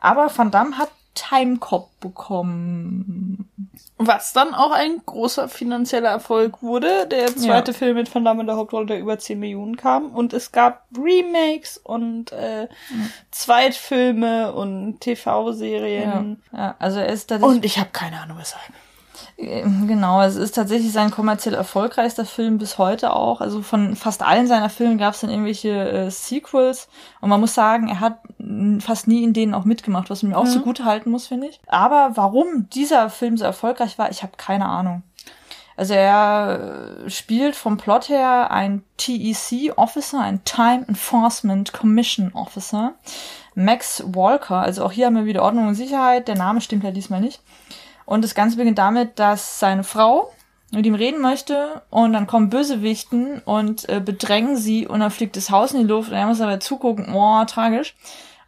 Aber 0.01 0.31
Van 0.37 0.51
Damme 0.51 0.79
hat 0.79 0.91
Timecop 1.15 1.89
bekommen. 2.01 3.49
Was 4.01 4.33
dann 4.33 4.55
auch 4.55 4.71
ein 4.71 5.03
großer 5.05 5.49
finanzieller 5.49 6.11
Erfolg 6.11 6.63
wurde. 6.63 7.09
Der 7.09 7.35
zweite 7.35 7.75
Film 7.75 7.97
mit 7.97 8.15
Van 8.15 8.25
Damme 8.25 8.43
in 8.43 8.47
der 8.47 8.57
Hauptrolle, 8.57 8.87
der 8.87 9.01
über 9.01 9.19
10 9.19 9.41
Millionen 9.41 9.77
kam. 9.77 10.13
Und 10.13 10.33
es 10.33 10.53
gab 10.53 10.85
Remakes 10.97 11.79
und 11.79 12.31
äh, 12.31 12.69
Zweitfilme 13.33 14.53
und 14.53 15.01
TV-Serien. 15.01 16.41
Ja, 16.53 16.77
also 16.79 17.01
er 17.01 17.09
ist 17.09 17.33
Und 17.33 17.65
ich 17.65 17.79
habe 17.79 17.91
keine 17.93 18.21
Ahnung 18.21 18.39
weshalb. 18.39 18.73
Ähm, 19.37 19.87
Genau, 19.89 20.23
es 20.23 20.37
ist 20.37 20.55
tatsächlich 20.55 20.93
sein 20.93 21.11
kommerziell 21.11 21.55
erfolgreichster 21.55 22.25
Film 22.25 22.59
bis 22.59 22.79
heute 22.79 23.15
auch. 23.15 23.41
Also 23.41 23.63
von 23.63 23.97
fast 23.97 24.23
allen 24.23 24.47
seiner 24.47 24.71
Filmen 24.71 24.99
gab 24.99 25.15
es 25.15 25.21
dann 25.21 25.31
irgendwelche 25.31 25.71
äh, 25.71 26.11
Sequels. 26.11 26.89
Und 27.21 27.31
man 27.31 27.41
muss 27.41 27.55
sagen, 27.55 27.89
er 27.89 28.01
hat 28.01 28.21
fast 28.81 29.09
nie 29.09 29.25
in 29.25 29.33
denen 29.33 29.55
auch 29.55 29.65
mitgemacht, 29.65 30.11
was 30.11 30.23
man 30.23 30.33
mir 30.33 30.39
auch 30.39 30.47
so 30.47 30.61
gut 30.61 30.85
halten 30.85 31.11
muss, 31.11 31.27
finde 31.27 31.49
ich. 31.49 31.61
Aber 31.67 32.13
warum 32.15 32.69
dieser 32.71 33.11
Film 33.11 33.37
so 33.37 33.45
erfolgreich 33.45 33.99
war, 33.99 34.11
ich 34.11 34.23
habe 34.23 34.33
keine 34.37 34.67
Ahnung. 34.67 35.03
Also 35.79 35.95
er 35.95 37.05
äh, 37.07 37.11
spielt 37.11 37.55
vom 37.55 37.77
Plot 37.77 38.09
her 38.09 38.51
ein 38.51 38.83
TEC-Officer, 38.97 40.19
ein 40.19 40.45
Time 40.45 40.85
Enforcement 40.89 41.73
Commission 41.73 42.33
Officer. 42.35 42.95
Max 43.55 44.03
Walker, 44.07 44.57
also 44.57 44.85
auch 44.85 44.93
hier 44.93 45.07
haben 45.07 45.17
wir 45.17 45.25
wieder 45.25 45.43
Ordnung 45.43 45.69
und 45.69 45.75
Sicherheit. 45.75 46.29
Der 46.29 46.37
Name 46.37 46.61
stimmt 46.61 46.85
ja 46.85 46.91
diesmal 46.91 47.21
nicht. 47.21 47.41
Und 48.09 48.25
das 48.25 48.35
Ganze 48.35 48.57
beginnt 48.57 48.79
damit, 48.79 49.19
dass 49.19 49.61
seine 49.61 49.85
Frau, 49.85 50.33
mit 50.71 50.87
ihm 50.87 50.95
reden 50.95 51.21
möchte 51.21 51.83
und 51.91 52.15
dann 52.15 52.27
kommen 52.27 52.49
Bösewichten 52.49 53.43
und 53.45 53.87
äh, 53.91 54.01
bedrängen 54.01 54.57
sie 54.57 54.87
und 54.87 55.01
dann 55.01 55.11
fliegt 55.11 55.37
das 55.37 55.51
Haus 55.51 55.73
in 55.73 55.81
die 55.81 55.87
Luft 55.87 56.11
und 56.11 56.17
er 56.17 56.27
muss 56.27 56.39
dabei 56.39 56.57
zugucken, 56.57 57.13
oh, 57.15 57.45
tragisch. 57.45 57.95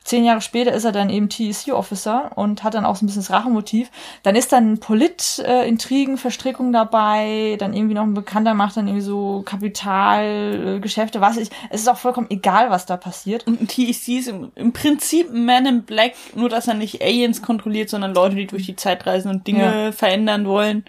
Zehn 0.03 0.25
Jahre 0.25 0.41
später 0.41 0.73
ist 0.73 0.85
er 0.85 0.93
dann 0.93 1.11
eben 1.11 1.29
TEC-Officer 1.29 2.33
und 2.35 2.65
hat 2.65 2.73
dann 2.73 2.87
auch 2.87 2.97
so 2.97 3.05
ein 3.05 3.07
bisschen 3.07 3.23
das 3.23 3.31
Rachemotiv. 3.31 3.91
Dann 4.23 4.35
ist 4.35 4.51
dann 4.51 4.79
Polit-Intrigen, 4.79 6.17
Verstrickung 6.17 6.73
dabei, 6.73 7.57
dann 7.59 7.75
irgendwie 7.75 7.95
noch 7.95 8.05
ein 8.05 8.15
Bekannter 8.15 8.55
macht 8.55 8.79
dann 8.79 8.89
irgendwie 8.89 9.05
so 9.05 9.43
Kapitalgeschäfte, 9.45 11.21
was 11.21 11.37
ich. 11.37 11.51
Es 11.69 11.83
ist 11.83 11.89
auch 11.89 11.99
vollkommen 11.99 12.29
egal, 12.31 12.71
was 12.71 12.87
da 12.87 12.97
passiert. 12.97 13.47
Und 13.47 13.61
ein 13.61 13.69
TEC 13.69 14.09
ist 14.09 14.29
im, 14.29 14.51
im 14.55 14.73
Prinzip 14.73 15.31
ein 15.31 15.45
Man 15.45 15.67
in 15.67 15.83
Black, 15.83 16.15
nur 16.35 16.49
dass 16.49 16.67
er 16.67 16.75
nicht 16.75 17.03
Aliens 17.03 17.43
kontrolliert, 17.43 17.91
sondern 17.91 18.15
Leute, 18.15 18.37
die 18.37 18.47
durch 18.47 18.67
die 18.67 18.77
Zeit 18.77 19.07
reisen 19.07 19.31
und 19.31 19.47
Dinge 19.47 19.85
ja. 19.85 19.93
verändern 19.93 20.47
wollen 20.47 20.85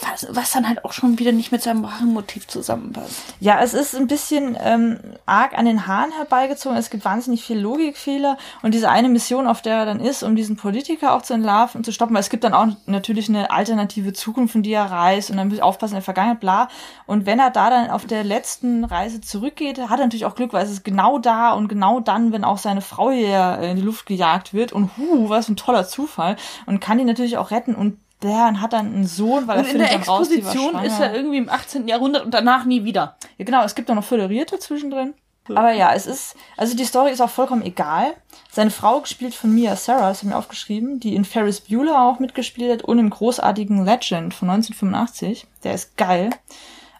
was, 0.00 0.26
was 0.30 0.50
dann 0.52 0.66
halt 0.66 0.84
auch 0.84 0.92
schon 0.92 1.18
wieder 1.18 1.32
nicht 1.32 1.52
mit 1.52 1.62
seinem 1.62 1.84
Rachenmotiv 1.84 2.46
zusammenpasst. 2.48 3.22
Ja, 3.40 3.60
es 3.60 3.74
ist 3.74 3.94
ein 3.94 4.06
bisschen 4.06 4.56
ähm, 4.60 4.98
arg 5.26 5.56
an 5.56 5.66
den 5.66 5.86
Haaren 5.86 6.12
herbeigezogen. 6.12 6.78
Es 6.78 6.90
gibt 6.90 7.04
wahnsinnig 7.04 7.44
viel 7.44 7.58
Logikfehler 7.58 8.38
und 8.62 8.72
diese 8.72 8.90
eine 8.90 9.08
Mission, 9.08 9.46
auf 9.46 9.60
der 9.62 9.76
er 9.76 9.86
dann 9.86 10.00
ist, 10.00 10.22
um 10.22 10.34
diesen 10.34 10.56
Politiker 10.56 11.14
auch 11.14 11.22
zu 11.22 11.34
entlarven 11.34 11.80
und 11.80 11.84
zu 11.84 11.92
stoppen, 11.92 12.14
weil 12.14 12.20
es 12.20 12.30
gibt 12.30 12.44
dann 12.44 12.54
auch 12.54 12.66
natürlich 12.86 13.28
eine 13.28 13.50
alternative 13.50 14.12
Zukunft, 14.12 14.54
in 14.54 14.62
die 14.62 14.72
er 14.72 14.90
reist 14.90 15.30
und 15.30 15.36
dann 15.36 15.48
muss 15.48 15.58
ich 15.58 15.62
aufpassen 15.62 15.94
in 15.94 15.98
der 15.98 16.04
Vergangenheit, 16.04 16.40
bla. 16.40 16.68
Und 17.06 17.26
wenn 17.26 17.38
er 17.38 17.50
da 17.50 17.68
dann 17.68 17.90
auf 17.90 18.06
der 18.06 18.24
letzten 18.24 18.84
Reise 18.84 19.20
zurückgeht, 19.20 19.78
hat 19.78 20.00
er 20.00 20.06
natürlich 20.06 20.26
auch 20.26 20.34
Glück, 20.34 20.52
weil 20.52 20.64
es 20.64 20.72
ist 20.72 20.84
genau 20.84 21.18
da 21.18 21.52
und 21.52 21.68
genau 21.68 22.00
dann, 22.00 22.32
wenn 22.32 22.44
auch 22.44 22.58
seine 22.58 22.80
Frau 22.80 23.10
hier 23.10 23.58
in 23.58 23.76
die 23.76 23.82
Luft 23.82 24.06
gejagt 24.06 24.54
wird 24.54 24.72
und 24.72 24.90
hu, 24.96 25.28
was 25.28 25.48
ein 25.48 25.56
toller 25.56 25.86
Zufall 25.86 26.36
und 26.66 26.80
kann 26.80 26.98
die 26.98 27.04
natürlich 27.04 27.36
auch 27.36 27.50
retten 27.50 27.74
und 27.74 27.98
der 28.22 28.60
hat 28.60 28.72
dann 28.72 28.86
einen 28.86 29.06
Sohn, 29.06 29.46
weil 29.46 29.58
und 29.58 29.66
er 29.66 29.72
in 29.72 29.78
der 29.78 29.92
Exposition 29.94 30.76
raus, 30.76 30.86
ist 30.86 31.00
er 31.00 31.14
irgendwie 31.14 31.38
im 31.38 31.48
18. 31.48 31.88
Jahrhundert 31.88 32.24
und 32.24 32.32
danach 32.32 32.64
nie 32.64 32.84
wieder. 32.84 33.16
Ja, 33.38 33.44
genau, 33.44 33.64
es 33.64 33.74
gibt 33.74 33.90
auch 33.90 33.94
noch 33.94 34.04
Föderierte 34.04 34.58
zwischendrin. 34.58 35.14
Aber 35.48 35.72
ja, 35.72 35.92
es 35.92 36.06
ist, 36.06 36.36
also 36.56 36.76
die 36.76 36.84
Story 36.84 37.10
ist 37.10 37.20
auch 37.20 37.30
vollkommen 37.30 37.62
egal. 37.62 38.14
Seine 38.50 38.70
Frau, 38.70 39.00
gespielt 39.00 39.34
von 39.34 39.52
Mia 39.52 39.74
Sarah, 39.74 40.08
das 40.08 40.22
haben 40.22 40.30
wir 40.30 40.38
aufgeschrieben, 40.38 41.00
die 41.00 41.16
in 41.16 41.24
Ferris 41.24 41.62
Bueller 41.62 42.00
auch 42.00 42.20
mitgespielt 42.20 42.72
hat 42.72 42.84
und 42.84 42.98
im 43.00 43.10
großartigen 43.10 43.84
Legend 43.84 44.34
von 44.34 44.50
1985. 44.50 45.46
Der 45.64 45.74
ist 45.74 45.96
geil. 45.96 46.30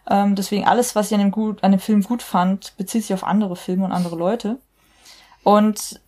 Ähm, 0.09 0.35
deswegen 0.35 0.65
alles, 0.65 0.95
was 0.95 1.07
ich 1.07 1.13
an 1.13 1.21
dem, 1.21 1.31
gut, 1.31 1.63
an 1.63 1.71
dem 1.71 1.79
Film 1.79 2.03
gut 2.03 2.21
fand, 2.21 2.75
bezieht 2.75 3.03
sich 3.03 3.13
auf 3.13 3.23
andere 3.23 3.55
Filme 3.55 3.85
und 3.85 3.93
andere 3.93 4.17
Leute. 4.17 4.57
Und 5.43 6.01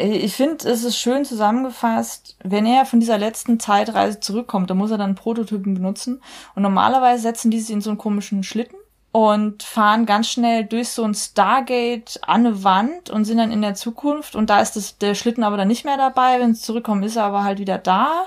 ich 0.00 0.34
finde, 0.34 0.68
es 0.68 0.84
ist 0.84 0.96
schön 0.96 1.24
zusammengefasst, 1.24 2.36
wenn 2.42 2.66
er 2.66 2.86
von 2.86 3.00
dieser 3.00 3.18
letzten 3.18 3.60
Zeitreise 3.60 4.20
zurückkommt, 4.20 4.70
dann 4.70 4.78
muss 4.78 4.90
er 4.90 4.98
dann 4.98 5.14
Prototypen 5.14 5.74
benutzen. 5.74 6.22
Und 6.54 6.62
normalerweise 6.62 7.22
setzen 7.22 7.50
die 7.50 7.60
sich 7.60 7.74
in 7.74 7.80
so 7.80 7.90
einen 7.90 7.98
komischen 7.98 8.42
Schlitten 8.42 8.76
und 9.12 9.62
fahren 9.62 10.06
ganz 10.06 10.28
schnell 10.28 10.64
durch 10.64 10.90
so 10.90 11.04
ein 11.04 11.14
Stargate 11.14 12.20
an 12.22 12.46
eine 12.46 12.62
Wand 12.62 13.10
und 13.10 13.24
sind 13.24 13.38
dann 13.38 13.52
in 13.52 13.62
der 13.62 13.74
Zukunft. 13.74 14.36
Und 14.36 14.50
da 14.50 14.60
ist 14.60 14.76
das, 14.76 14.98
der 14.98 15.14
Schlitten 15.14 15.42
aber 15.42 15.56
dann 15.56 15.68
nicht 15.68 15.84
mehr 15.84 15.96
dabei. 15.96 16.38
Wenn 16.40 16.54
sie 16.54 16.62
zurückkommen, 16.62 17.02
ist 17.02 17.16
er 17.16 17.24
aber 17.24 17.44
halt 17.44 17.58
wieder 17.58 17.78
da. 17.78 18.26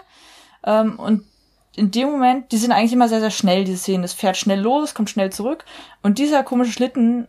Ähm, 0.66 1.00
und 1.00 1.24
in 1.76 1.90
dem 1.90 2.12
Moment, 2.12 2.52
die 2.52 2.58
sind 2.58 2.72
eigentlich 2.72 2.94
immer 2.94 3.10
sehr, 3.10 3.22
sehr 3.22 3.32
schnell, 3.32 3.64
diese 3.64 3.78
Szenen. 3.78 4.04
Es 4.04 4.14
fährt 4.14 4.38
schnell 4.38 4.60
los, 4.60 4.94
kommt 4.94 5.10
schnell 5.10 5.32
zurück. 5.32 5.66
Und 6.04 6.20
dieser 6.20 6.44
komische 6.44 6.72
Schlitten 6.72 7.28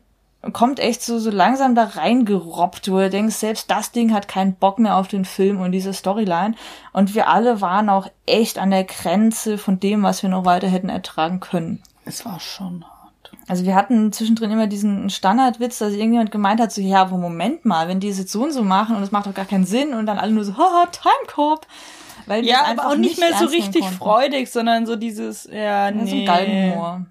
kommt 0.52 0.80
echt 0.80 1.02
so, 1.02 1.18
so 1.18 1.30
langsam 1.30 1.74
da 1.74 1.84
reingerobbt, 1.84 2.90
wo 2.90 2.98
du 2.98 3.10
denkst, 3.10 3.36
selbst 3.36 3.70
das 3.70 3.92
Ding 3.92 4.12
hat 4.12 4.28
keinen 4.28 4.54
Bock 4.54 4.78
mehr 4.78 4.96
auf 4.96 5.08
den 5.08 5.24
Film 5.24 5.60
und 5.60 5.72
diese 5.72 5.92
Storyline. 5.92 6.54
Und 6.92 7.14
wir 7.14 7.28
alle 7.28 7.60
waren 7.60 7.88
auch 7.88 8.08
echt 8.26 8.58
an 8.58 8.70
der 8.70 8.84
Grenze 8.84 9.58
von 9.58 9.80
dem, 9.80 10.02
was 10.02 10.22
wir 10.22 10.30
noch 10.30 10.44
weiter 10.44 10.68
hätten 10.68 10.88
ertragen 10.88 11.40
können. 11.40 11.82
Es 12.04 12.24
war 12.24 12.40
schon 12.40 12.84
hart. 12.84 13.32
Also 13.48 13.64
wir 13.64 13.74
hatten 13.74 14.12
zwischendrin 14.12 14.50
immer 14.50 14.66
diesen 14.66 15.10
Standardwitz, 15.10 15.78
dass 15.78 15.92
irgendjemand 15.92 16.30
gemeint 16.30 16.60
hat, 16.60 16.72
so, 16.72 16.80
ja, 16.80 17.02
aber 17.02 17.16
Moment 17.16 17.64
mal, 17.64 17.88
wenn 17.88 18.00
die 18.00 18.08
es 18.08 18.18
jetzt 18.18 18.32
so 18.32 18.42
und 18.42 18.52
so 18.52 18.62
machen 18.62 18.96
und 18.96 19.02
es 19.02 19.12
macht 19.12 19.26
doch 19.26 19.34
gar 19.34 19.44
keinen 19.44 19.66
Sinn 19.66 19.94
und 19.94 20.06
dann 20.06 20.18
alle 20.18 20.32
nur 20.32 20.44
so, 20.44 20.56
haha, 20.56 20.86
Timecorp. 20.86 21.66
Weil 22.26 22.44
ja, 22.44 22.64
aber 22.64 22.88
auch 22.88 22.96
nicht 22.96 23.18
mehr 23.18 23.34
so 23.34 23.46
richtig 23.46 23.84
freudig, 23.84 24.50
sondern 24.50 24.86
so 24.86 24.96
dieses, 24.96 25.44
ja, 25.44 25.90
nee. 25.90 26.00
Ja, 26.00 26.06
so 26.06 26.16
ein 26.16 26.24
Galgenhumor. 26.24 27.06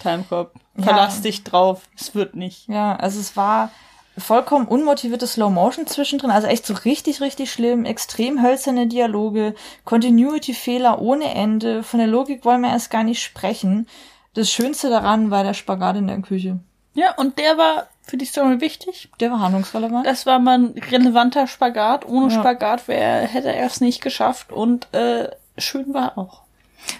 Timecorp. 0.00 0.52
Verlass 0.82 1.16
ja. 1.16 1.22
dich 1.22 1.44
drauf. 1.44 1.82
Es 1.98 2.14
wird 2.14 2.36
nicht. 2.36 2.68
Ja, 2.68 2.96
also 2.96 3.20
es 3.20 3.36
war 3.36 3.70
vollkommen 4.18 4.66
unmotivierte 4.66 5.26
Slow 5.26 5.50
Motion 5.50 5.86
zwischendrin, 5.86 6.30
also 6.30 6.46
echt 6.46 6.66
so 6.66 6.74
richtig, 6.74 7.20
richtig 7.20 7.52
schlimm, 7.52 7.84
extrem 7.84 8.42
hölzerne 8.42 8.86
Dialoge, 8.86 9.54
Continuity-Fehler 9.84 11.00
ohne 11.00 11.34
Ende, 11.34 11.82
von 11.82 11.98
der 11.98 12.08
Logik 12.08 12.44
wollen 12.44 12.62
wir 12.62 12.70
erst 12.70 12.90
gar 12.90 13.04
nicht 13.04 13.22
sprechen. 13.22 13.86
Das 14.34 14.50
Schönste 14.50 14.90
daran 14.90 15.30
war 15.30 15.44
der 15.44 15.54
Spagat 15.54 15.96
in 15.96 16.06
der 16.06 16.20
Küche. 16.20 16.60
Ja, 16.94 17.14
und 17.16 17.38
der 17.38 17.58
war 17.58 17.88
für 18.02 18.16
die 18.16 18.24
Story 18.24 18.60
wichtig. 18.60 19.10
Der 19.20 19.30
war 19.30 19.40
handlungsrelevant. 19.40 20.06
Das 20.06 20.24
war 20.24 20.38
mal 20.38 20.58
ein 20.58 20.74
relevanter 20.90 21.46
Spagat. 21.46 22.06
Ohne 22.06 22.32
ja. 22.32 22.40
Spagat 22.40 22.88
wär, 22.88 23.20
hätte 23.22 23.52
er 23.52 23.66
es 23.66 23.80
nicht 23.80 24.00
geschafft 24.00 24.52
und 24.52 24.92
äh, 24.94 25.28
schön 25.58 25.92
war 25.92 26.16
auch. 26.16 26.42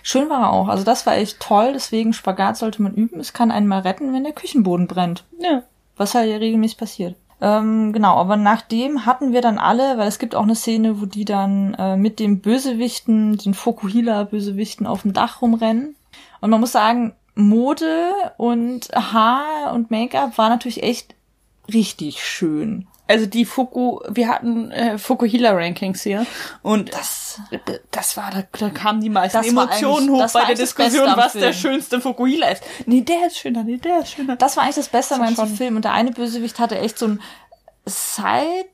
Schön 0.03 0.29
war 0.29 0.43
er 0.43 0.53
auch. 0.53 0.69
Also 0.69 0.85
das 0.85 1.07
war 1.07 1.17
echt 1.17 1.41
toll. 1.41 1.73
Deswegen 1.73 2.13
Spagat 2.13 2.57
sollte 2.57 2.83
man 2.83 2.95
üben. 2.95 3.21
Es 3.21 3.33
kann 3.33 3.51
einen 3.51 3.67
mal 3.67 3.81
retten, 3.81 4.13
wenn 4.13 4.25
der 4.25 4.33
Küchenboden 4.33 4.87
brennt. 4.87 5.25
Ja. 5.39 5.63
Was 5.97 6.15
halt 6.15 6.31
ja 6.31 6.37
regelmäßig 6.37 6.79
passiert. 6.79 7.17
Ähm, 7.41 7.93
genau, 7.93 8.17
aber 8.17 8.37
nachdem 8.37 9.05
hatten 9.05 9.33
wir 9.33 9.43
dann 9.43 9.59
alle, 9.59 9.99
weil 9.99 10.09
es 10.09 10.19
gibt 10.19 10.35
auch 10.35 10.45
eine 10.45 10.55
Szene, 10.55 11.01
wo 11.01 11.07
die 11.07 11.27
dann 11.27 11.75
äh, 11.75 11.97
mit 11.97 12.19
dem 12.19 12.41
Bösewichten, 12.41 13.37
den 13.37 13.53
Fokuhila-Bösewichten 13.53 14.87
auf 14.87 15.03
dem 15.03 15.13
Dach 15.13 15.43
rumrennen. 15.43 15.97
Und 16.41 16.51
man 16.51 16.61
muss 16.61 16.73
sagen, 16.73 17.15
Mode 17.35 18.13
und 18.39 18.89
Haar 18.95 19.75
und 19.75 19.91
Make-up 19.91 20.39
war 20.39 20.49
natürlich 20.49 20.83
echt 20.83 21.15
richtig 21.73 22.25
schön 22.25 22.87
also 23.09 23.27
die 23.27 23.45
Fuku, 23.45 24.01
wir 24.09 24.29
hatten 24.29 24.71
äh, 24.71 24.99
Fukuhila 24.99 25.53
Rankings 25.53 26.03
hier 26.03 26.27
und 26.63 26.93
das, 26.93 27.41
das 27.91 28.17
war, 28.17 28.31
da, 28.31 28.43
da 28.59 28.71
kamen 28.71 29.01
die 29.01 29.11
meisten 29.11 29.45
Emotionen 29.45 30.11
hoch 30.11 30.33
bei 30.33 30.45
der 30.47 30.57
Diskussion, 30.57 31.09
was 31.17 31.35
der 31.35 31.53
schönste 31.53 32.01
Fukuhila 32.01 32.49
ist. 32.49 32.63
Nee, 32.87 33.03
der 33.03 33.29
ist 33.29 33.39
schöner, 33.39 33.65
nee, 33.65 33.77
der 33.77 34.01
ist 34.01 34.13
schöner. 34.13 34.37
Das 34.37 34.57
war 34.57 34.65
eigentlich 34.65 34.77
das 34.77 34.89
Beste 34.89 35.15
an 35.15 35.21
meinem 35.21 35.57
Film 35.57 35.77
und 35.77 35.85
der 35.85 35.93
eine 35.93 36.11
Bösewicht 36.11 36.59
hatte 36.59 36.79
echt 36.79 36.99
so 36.99 37.07
ein 37.07 37.23
Side 37.87 38.67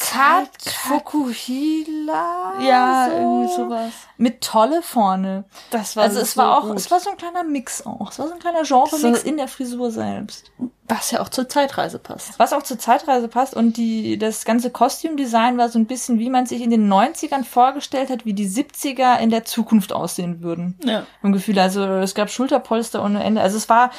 Kat 0.00 0.48
Fukuhila. 0.62 2.54
Ja, 2.60 3.08
so. 3.10 3.16
irgendwie 3.16 3.54
sowas. 3.54 3.92
Mit 4.16 4.40
Tolle 4.42 4.82
vorne. 4.82 5.44
Das 5.70 5.96
war 5.96 6.04
Also 6.04 6.20
es 6.20 6.32
so 6.34 6.40
war 6.40 6.58
auch, 6.58 6.68
gut. 6.68 6.76
es 6.76 6.90
war 6.90 7.00
so 7.00 7.10
ein 7.10 7.16
kleiner 7.16 7.44
Mix 7.44 7.84
auch. 7.86 8.10
Es 8.10 8.18
war 8.18 8.28
so 8.28 8.34
ein 8.34 8.40
kleiner 8.40 8.62
Genre-Mix 8.62 9.22
in 9.22 9.36
der 9.36 9.48
Frisur 9.48 9.90
selbst. 9.90 10.50
Was 10.88 11.10
ja 11.10 11.20
auch 11.20 11.28
zur 11.28 11.48
Zeitreise 11.48 11.98
passt. 11.98 12.38
Was 12.38 12.52
auch 12.52 12.62
zur 12.62 12.78
Zeitreise 12.78 13.28
passt 13.28 13.54
und 13.54 13.76
die, 13.76 14.18
das 14.18 14.44
ganze 14.44 14.70
Kostümdesign 14.70 15.58
war 15.58 15.68
so 15.68 15.78
ein 15.78 15.86
bisschen, 15.86 16.18
wie 16.18 16.30
man 16.30 16.46
sich 16.46 16.62
in 16.62 16.70
den 16.70 16.90
90ern 16.90 17.44
vorgestellt 17.44 18.08
hat, 18.10 18.24
wie 18.24 18.32
die 18.34 18.48
70er 18.48 19.18
in 19.18 19.30
der 19.30 19.44
Zukunft 19.44 19.92
aussehen 19.92 20.42
würden. 20.42 20.78
Ja. 20.84 21.04
Im 21.22 21.32
Gefühl, 21.32 21.58
also 21.58 21.84
es 21.84 22.14
gab 22.14 22.30
Schulterpolster 22.30 23.04
ohne 23.04 23.22
Ende. 23.22 23.42
Also 23.42 23.58
es 23.58 23.68
war 23.68 23.90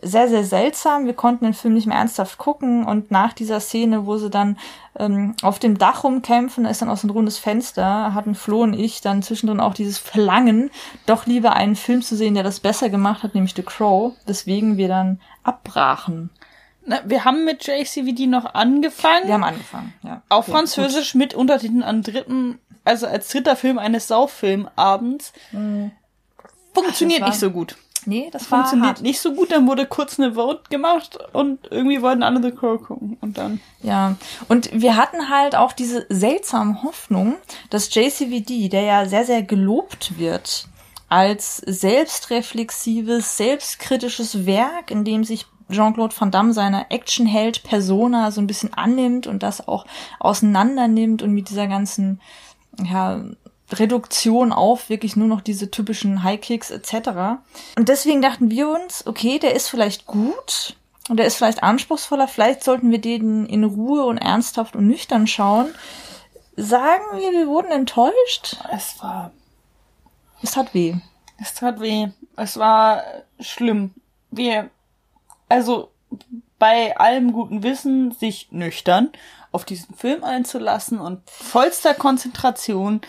sehr, 0.00 0.28
sehr 0.28 0.44
seltsam. 0.44 1.06
Wir 1.06 1.14
konnten 1.14 1.44
den 1.44 1.54
Film 1.54 1.74
nicht 1.74 1.86
mehr 1.86 1.96
ernsthaft 1.96 2.38
gucken 2.38 2.84
und 2.84 3.10
nach 3.10 3.32
dieser 3.32 3.58
Szene, 3.60 4.06
wo 4.06 4.16
sie 4.16 4.30
dann 4.30 4.58
ähm, 4.96 5.34
auf 5.42 5.58
dem 5.58 5.76
Dach 5.76 6.04
rumkämpfen, 6.04 6.64
da 6.64 6.70
ist 6.70 6.82
dann 6.82 6.90
auch 6.90 6.96
so 6.96 7.08
ein 7.08 7.10
rundes 7.10 7.38
Fenster, 7.38 8.14
hatten 8.14 8.34
Flo 8.34 8.62
und 8.62 8.74
ich 8.74 9.00
dann 9.00 9.22
zwischendrin 9.22 9.60
auch 9.60 9.74
dieses 9.74 9.98
Verlangen, 9.98 10.70
doch 11.06 11.26
lieber 11.26 11.54
einen 11.54 11.74
Film 11.74 12.02
zu 12.02 12.16
sehen, 12.16 12.34
der 12.34 12.44
das 12.44 12.60
besser 12.60 12.90
gemacht 12.90 13.22
hat, 13.22 13.34
nämlich 13.34 13.54
The 13.54 13.62
Crow, 13.62 14.12
weswegen 14.26 14.76
wir 14.76 14.88
dann 14.88 15.20
abbrachen. 15.42 16.30
Na, 16.86 17.00
wir 17.04 17.24
haben 17.24 17.44
mit 17.44 17.66
JCVD 17.66 18.26
noch 18.26 18.54
angefangen. 18.54 19.26
Wir 19.26 19.34
haben 19.34 19.44
angefangen, 19.44 19.92
ja. 20.02 20.22
Auf 20.28 20.48
okay, 20.48 20.56
Französisch 20.56 21.12
gut. 21.12 21.18
mit 21.18 21.34
Untertiteln 21.34 21.82
an 21.82 22.02
dritten, 22.02 22.60
also 22.84 23.06
als 23.06 23.28
dritter 23.28 23.56
Film 23.56 23.78
eines 23.78 24.06
Sauffilmabends. 24.08 25.32
Mhm. 25.50 25.90
Funktioniert 26.72 27.22
nicht 27.26 27.40
so 27.40 27.50
gut. 27.50 27.76
Nee, 28.06 28.28
das 28.32 28.46
funktioniert 28.46 28.96
hart. 28.96 29.02
nicht 29.02 29.20
so 29.20 29.34
gut. 29.34 29.52
Dann 29.52 29.66
wurde 29.66 29.86
kurz 29.86 30.18
eine 30.18 30.34
Vote 30.34 30.62
gemacht 30.70 31.18
und 31.32 31.60
irgendwie 31.70 32.02
wollten 32.02 32.22
alle 32.22 32.42
The 32.42 32.52
Crow 32.52 32.82
gucken. 32.82 33.16
Und 33.20 33.38
dann. 33.38 33.60
Ja. 33.82 34.16
Und 34.48 34.70
wir 34.72 34.96
hatten 34.96 35.28
halt 35.28 35.54
auch 35.54 35.72
diese 35.72 36.06
seltsame 36.08 36.82
Hoffnung, 36.82 37.36
dass 37.70 37.94
JCVD, 37.94 38.68
der 38.68 38.82
ja 38.82 39.06
sehr, 39.06 39.24
sehr 39.24 39.42
gelobt 39.42 40.18
wird, 40.18 40.68
als 41.08 41.56
selbstreflexives, 41.58 43.36
selbstkritisches 43.36 44.46
Werk, 44.46 44.90
in 44.90 45.04
dem 45.04 45.24
sich 45.24 45.46
Jean-Claude 45.70 46.14
Van 46.18 46.30
Damme 46.30 46.52
seiner 46.52 46.86
Actionheld-Persona 46.90 48.30
so 48.30 48.40
ein 48.40 48.46
bisschen 48.46 48.72
annimmt 48.74 49.26
und 49.26 49.42
das 49.42 49.66
auch 49.66 49.86
auseinander 50.18 50.88
nimmt 50.88 51.22
und 51.22 51.32
mit 51.32 51.50
dieser 51.50 51.66
ganzen 51.66 52.20
ja, 52.84 53.22
Reduktion 53.72 54.52
auf 54.52 54.88
wirklich 54.88 55.16
nur 55.16 55.28
noch 55.28 55.40
diese 55.40 55.70
typischen 55.70 56.22
High 56.22 56.40
Kicks 56.40 56.70
etc. 56.70 57.40
Und 57.76 57.88
deswegen 57.88 58.22
dachten 58.22 58.50
wir 58.50 58.68
uns, 58.68 59.06
okay, 59.06 59.38
der 59.38 59.54
ist 59.54 59.68
vielleicht 59.68 60.06
gut 60.06 60.76
und 61.08 61.18
der 61.18 61.26
ist 61.26 61.36
vielleicht 61.36 61.62
anspruchsvoller, 61.62 62.28
vielleicht 62.28 62.64
sollten 62.64 62.90
wir 62.90 63.00
den 63.00 63.46
in 63.46 63.64
Ruhe 63.64 64.04
und 64.04 64.18
ernsthaft 64.18 64.76
und 64.76 64.86
nüchtern 64.86 65.26
schauen. 65.26 65.74
Sagen 66.56 67.04
wir, 67.14 67.30
wir 67.32 67.46
wurden 67.46 67.70
enttäuscht. 67.70 68.56
Es 68.72 69.00
war. 69.02 69.30
Es 70.42 70.52
tat 70.52 70.74
weh. 70.74 70.96
Es 71.40 71.54
tat 71.54 71.80
weh. 71.80 72.08
es 72.36 72.56
war 72.56 73.02
schlimm. 73.38 73.94
Wir, 74.30 74.70
also 75.48 75.90
bei 76.58 76.96
allem 76.96 77.32
guten 77.32 77.62
Wissen, 77.62 78.12
sich 78.12 78.48
nüchtern 78.50 79.10
auf 79.52 79.64
diesen 79.64 79.94
Film 79.94 80.24
einzulassen 80.24 80.98
und 80.98 81.28
vollster 81.30 81.94
Konzentration. 81.94 83.00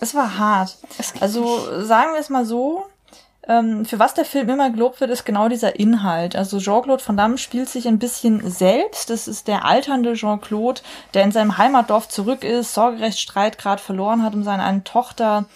Es 0.00 0.14
war 0.14 0.38
hart. 0.38 0.78
Also 1.20 1.82
sagen 1.82 2.12
wir 2.14 2.20
es 2.20 2.30
mal 2.30 2.44
so, 2.46 2.86
ähm, 3.50 3.84
für 3.84 3.98
was 3.98 4.14
der 4.14 4.24
Film 4.24 4.48
immer 4.48 4.70
gelobt 4.70 5.00
wird, 5.00 5.10
ist 5.10 5.24
genau 5.24 5.48
dieser 5.48 5.78
Inhalt. 5.78 6.36
Also 6.36 6.58
Jean-Claude 6.58 7.02
Van 7.04 7.16
Damme 7.16 7.38
spielt 7.38 7.68
sich 7.68 7.88
ein 7.88 7.98
bisschen 7.98 8.48
selbst. 8.48 9.10
Das 9.10 9.26
ist 9.26 9.48
der 9.48 9.64
alternde 9.64 10.14
Jean-Claude, 10.14 10.82
der 11.14 11.24
in 11.24 11.32
seinem 11.32 11.58
Heimatdorf 11.58 12.08
zurück 12.08 12.44
ist, 12.44 12.74
Sorgerechtsstreit 12.74 13.58
gerade 13.58 13.82
verloren 13.82 14.22
hat 14.22 14.34
um 14.34 14.44
seine 14.44 14.62
eine 14.62 14.84
Tochter, 14.84 15.46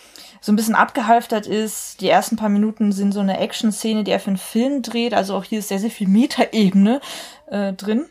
so 0.40 0.50
ein 0.52 0.56
bisschen 0.56 0.75
abgehalftert 0.75 1.46
ist. 1.46 2.00
Die 2.00 2.08
ersten 2.08 2.37
paar 2.37 2.49
Minuten 2.49 2.90
sind 2.90 3.12
so 3.12 3.20
eine 3.20 3.38
Action-Szene, 3.38 4.02
die 4.02 4.11
er 4.11 4.20
für 4.20 4.28
einen 4.28 4.38
Film 4.38 4.82
dreht. 4.82 5.14
Also 5.14 5.37
auch 5.37 5.44
hier 5.44 5.61
ist 5.61 5.68
sehr, 5.68 5.78
sehr 5.78 5.90
viel 5.90 6.08
Metaebene 6.08 7.00
äh, 7.46 7.73
drin. 7.75 8.06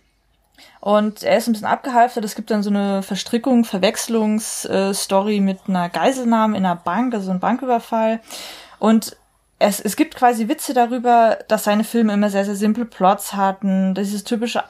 Und 0.79 1.23
er 1.23 1.37
ist 1.37 1.47
ein 1.47 1.53
bisschen 1.53 1.67
abgehalftert. 1.67 2.25
Es 2.25 2.35
gibt 2.35 2.51
dann 2.51 2.61
so 2.61 2.69
eine 2.69 3.03
Verstrickung, 3.03 3.63
Verwechslungsstory 3.63 5.39
mit 5.39 5.59
einer 5.67 5.87
Geiselnahme 5.89 6.57
in 6.57 6.65
einer 6.65 6.75
Bank, 6.75 7.13
also 7.13 7.31
ein 7.31 7.39
Banküberfall. 7.39 8.19
Und 8.79 9.15
es, 9.59 9.79
es 9.79 9.95
gibt 9.95 10.15
quasi 10.15 10.49
Witze 10.49 10.73
darüber, 10.73 11.39
dass 11.47 11.63
seine 11.63 11.85
Filme 11.85 12.11
immer 12.13 12.29
sehr, 12.29 12.43
sehr 12.43 12.57
simple 12.57 12.83
Plots 12.83 13.33
hatten, 13.33 13.93
dieses 13.93 14.25
typische 14.25 14.65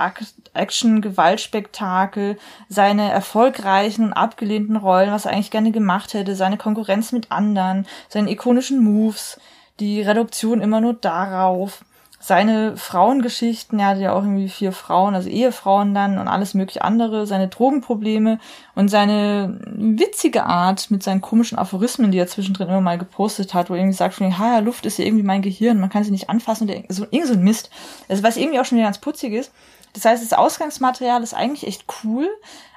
Action-Gewaltspektakel, 0.53 2.37
seine 2.69 3.11
erfolgreichen 3.11 4.05
und 4.05 4.13
abgelehnten 4.13 4.75
Rollen, 4.75 5.11
was 5.11 5.25
er 5.25 5.31
eigentlich 5.31 5.49
gerne 5.49 5.71
gemacht 5.71 6.13
hätte, 6.13 6.35
seine 6.35 6.57
Konkurrenz 6.57 7.11
mit 7.11 7.31
anderen, 7.31 7.87
seine 8.07 8.29
ikonischen 8.29 8.83
Moves, 8.83 9.39
die 9.79 10.03
Reduktion 10.03 10.61
immer 10.61 10.79
nur 10.79 10.93
darauf 10.93 11.83
seine 12.25 12.77
Frauengeschichten, 12.77 13.79
er 13.79 13.87
hatte 13.87 13.99
ja 13.99 14.13
auch 14.13 14.23
irgendwie 14.23 14.47
vier 14.47 14.71
Frauen, 14.71 15.13
also 15.13 15.27
Ehefrauen 15.27 15.93
dann 15.93 16.17
und 16.17 16.29
alles 16.29 16.53
mögliche 16.53 16.81
andere, 16.81 17.27
seine 17.27 17.49
Drogenprobleme 17.49 18.39
und 18.75 18.87
seine 18.87 19.59
witzige 19.65 20.45
Art 20.45 20.89
mit 20.89 21.03
seinen 21.03 21.19
komischen 21.19 21.57
Aphorismen, 21.57 22.11
die 22.11 22.17
er 22.17 22.27
zwischendrin 22.27 22.69
immer 22.69 22.79
mal 22.79 22.97
gepostet 22.97 23.53
hat, 23.53 23.69
wo 23.69 23.73
er 23.73 23.81
irgendwie 23.81 23.97
sagt, 23.97 24.13
von, 24.13 24.31
ja, 24.31 24.59
Luft 24.59 24.85
ist 24.85 24.99
ja 24.99 25.03
irgendwie 25.03 25.25
mein 25.25 25.41
Gehirn, 25.41 25.81
man 25.81 25.89
kann 25.89 26.05
sie 26.05 26.11
nicht 26.11 26.29
anfassen, 26.29 26.69
und 26.69 26.85
so, 26.87 27.05
irgend 27.11 27.27
so 27.27 27.33
ein 27.33 27.43
Mist. 27.43 27.69
Also 28.07 28.23
was 28.23 28.37
irgendwie 28.37 28.61
auch 28.61 28.65
schon 28.65 28.77
wieder 28.77 28.87
ganz 28.87 28.99
putzig 28.99 29.33
ist. 29.33 29.51
Das 29.91 30.05
heißt, 30.05 30.23
das 30.23 30.31
Ausgangsmaterial 30.31 31.23
ist 31.23 31.33
eigentlich 31.33 31.67
echt 31.67 31.83
cool. 32.05 32.29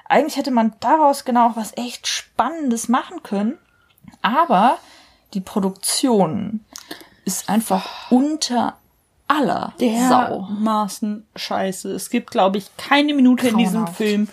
Eigentlich 0.09 0.35
hätte 0.35 0.51
man 0.51 0.73
daraus 0.81 1.23
genau 1.23 1.53
was 1.55 1.71
echt 1.77 2.05
Spannendes 2.05 2.89
machen 2.89 3.23
können. 3.23 3.57
Aber 4.21 4.77
die 5.33 5.41
Produktion 5.41 6.65
ist 7.23 7.47
einfach 7.47 8.11
unter 8.11 8.75
aller 9.27 9.73
Sau. 9.77 10.47
Dermaßen 10.49 11.25
scheiße. 11.35 11.91
Es 11.91 12.09
gibt, 12.09 12.31
glaube 12.31 12.57
ich, 12.57 12.65
keine 12.77 13.13
Minute 13.13 13.47
in 13.49 13.57
diesem 13.57 13.73
Grauenhaft. 13.73 13.97
Film, 13.97 14.29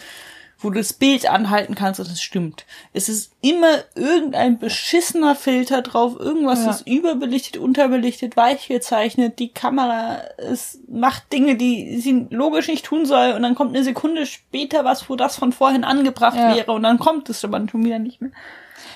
wo 0.61 0.71
du 0.71 0.79
das 0.79 0.95
Bild 0.95 1.29
anhalten 1.29 1.75
kannst 1.75 2.01
und 2.01 2.07
es 2.11 2.23
stimmt. 2.23 2.65
Es 2.95 3.09
ist 3.11 3.33
immer 3.43 3.79
irgendein 3.97 4.59
beschissener 4.59 5.35
Filter 5.35 5.83
drauf, 5.83 6.17
irgendwas 6.19 6.65
Ja. 6.65 6.71
ist 6.71 6.87
überbelichtet, 6.87 7.61
unterbelichtet, 7.61 8.37
weich 8.37 8.69
gezeichnet, 8.69 9.39
die 9.41 9.49
Kamera 9.53 10.21
es 10.39 10.79
macht 10.89 11.31
Dinge, 11.35 11.57
die 11.57 11.99
sie 12.01 12.27
logisch 12.31 12.69
nicht 12.69 12.87
tun 12.87 13.05
soll 13.05 13.33
und 13.33 13.43
dann 13.43 13.55
kommt 13.55 13.75
eine 13.75 13.85
Sekunde 13.85 14.25
später 14.25 14.85
was, 14.87 15.11
wo 15.11 15.17
das 15.17 15.37
von 15.37 15.53
vorhin 15.53 15.85
angebracht 15.85 16.37
Ja. 16.37 16.55
wäre 16.55 16.73
und 16.73 16.83
dann 16.85 16.99
kommt 16.99 17.29
es 17.29 17.45
aber 17.45 17.63
schon 17.71 17.85
wieder 17.85 17.99
nicht 17.99 18.23
mehr. 18.23 18.31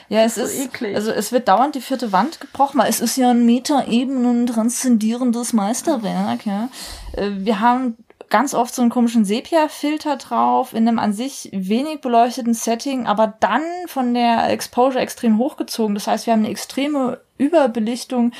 Ja, 0.08 0.22
es 0.22 0.36
ist 0.36 0.50
ist, 0.50 0.56
so 0.56 0.64
eklig. 0.64 0.96
also 0.96 1.10
es 1.10 1.32
wird 1.32 1.48
dauernd 1.48 1.74
die 1.74 1.80
vierte 1.80 2.12
Wand 2.12 2.40
gebrochen, 2.40 2.80
weil 2.80 2.88
es 2.88 3.00
ist 3.00 3.16
ja 3.16 3.30
ein 3.30 3.44
Metaebenen 3.44 4.46
transzendierendes 4.46 5.52
Meisterwerk, 5.52 6.46
ja. 6.46 6.68
Äh, 7.12 7.30
Wir 7.38 7.60
haben 7.60 7.96
ganz 8.30 8.54
oft 8.54 8.74
so 8.74 8.82
einen 8.82 8.90
komischen 8.90 9.24
Sepia-Filter 9.24 10.16
drauf, 10.16 10.74
in 10.74 10.86
einem 10.86 10.98
an 10.98 11.12
sich 11.12 11.50
wenig 11.52 12.00
beleuchteten 12.00 12.54
Setting, 12.54 13.06
aber 13.06 13.34
dann 13.40 13.62
von 13.86 14.14
der 14.14 14.50
Exposure 14.50 15.00
extrem 15.00 15.38
hochgezogen. 15.38 15.94
Das 15.94 16.06
heißt, 16.06 16.26
wir 16.26 16.34
haben 16.34 16.40
eine 16.40 16.50
extreme 16.50 17.20
Überbelichtung 17.38 18.32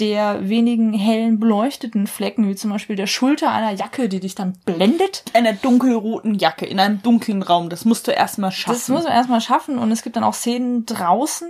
der 0.00 0.48
wenigen 0.48 0.92
hellen 0.92 1.38
beleuchteten 1.38 2.06
Flecken, 2.06 2.48
wie 2.48 2.56
zum 2.56 2.70
Beispiel 2.70 2.96
der 2.96 3.06
Schulter 3.06 3.52
einer 3.52 3.70
Jacke, 3.72 4.08
die 4.08 4.20
dich 4.20 4.34
dann 4.34 4.58
blendet. 4.64 5.24
Einer 5.34 5.52
dunkelroten 5.52 6.34
Jacke 6.34 6.66
in 6.66 6.80
einem 6.80 7.00
dunklen 7.02 7.42
Raum, 7.42 7.70
das 7.70 7.84
musst 7.84 8.08
du 8.08 8.10
erstmal 8.10 8.50
schaffen. 8.50 8.74
Das 8.74 8.88
muss 8.88 9.04
man 9.04 9.12
erstmal 9.12 9.40
schaffen 9.40 9.78
und 9.78 9.92
es 9.92 10.02
gibt 10.02 10.16
dann 10.16 10.24
auch 10.24 10.34
Szenen 10.34 10.84
draußen 10.84 11.48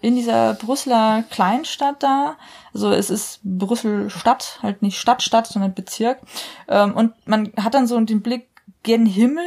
in 0.00 0.16
dieser 0.16 0.54
Brüsseler 0.54 1.24
Kleinstadt 1.30 2.02
da. 2.02 2.36
Also 2.72 2.92
es 2.92 3.10
ist 3.10 3.40
Brüssel 3.42 4.10
Stadt, 4.10 4.58
halt 4.62 4.82
nicht 4.82 4.98
Stadt, 4.98 5.22
Stadt, 5.22 5.46
sondern 5.46 5.74
Bezirk. 5.74 6.20
Ähm, 6.68 6.94
Und 6.94 7.12
man 7.26 7.52
hat 7.56 7.74
dann 7.74 7.86
so 7.86 7.98
den 8.00 8.22
Blick 8.22 8.48
gen 8.82 9.06
Himmel 9.06 9.44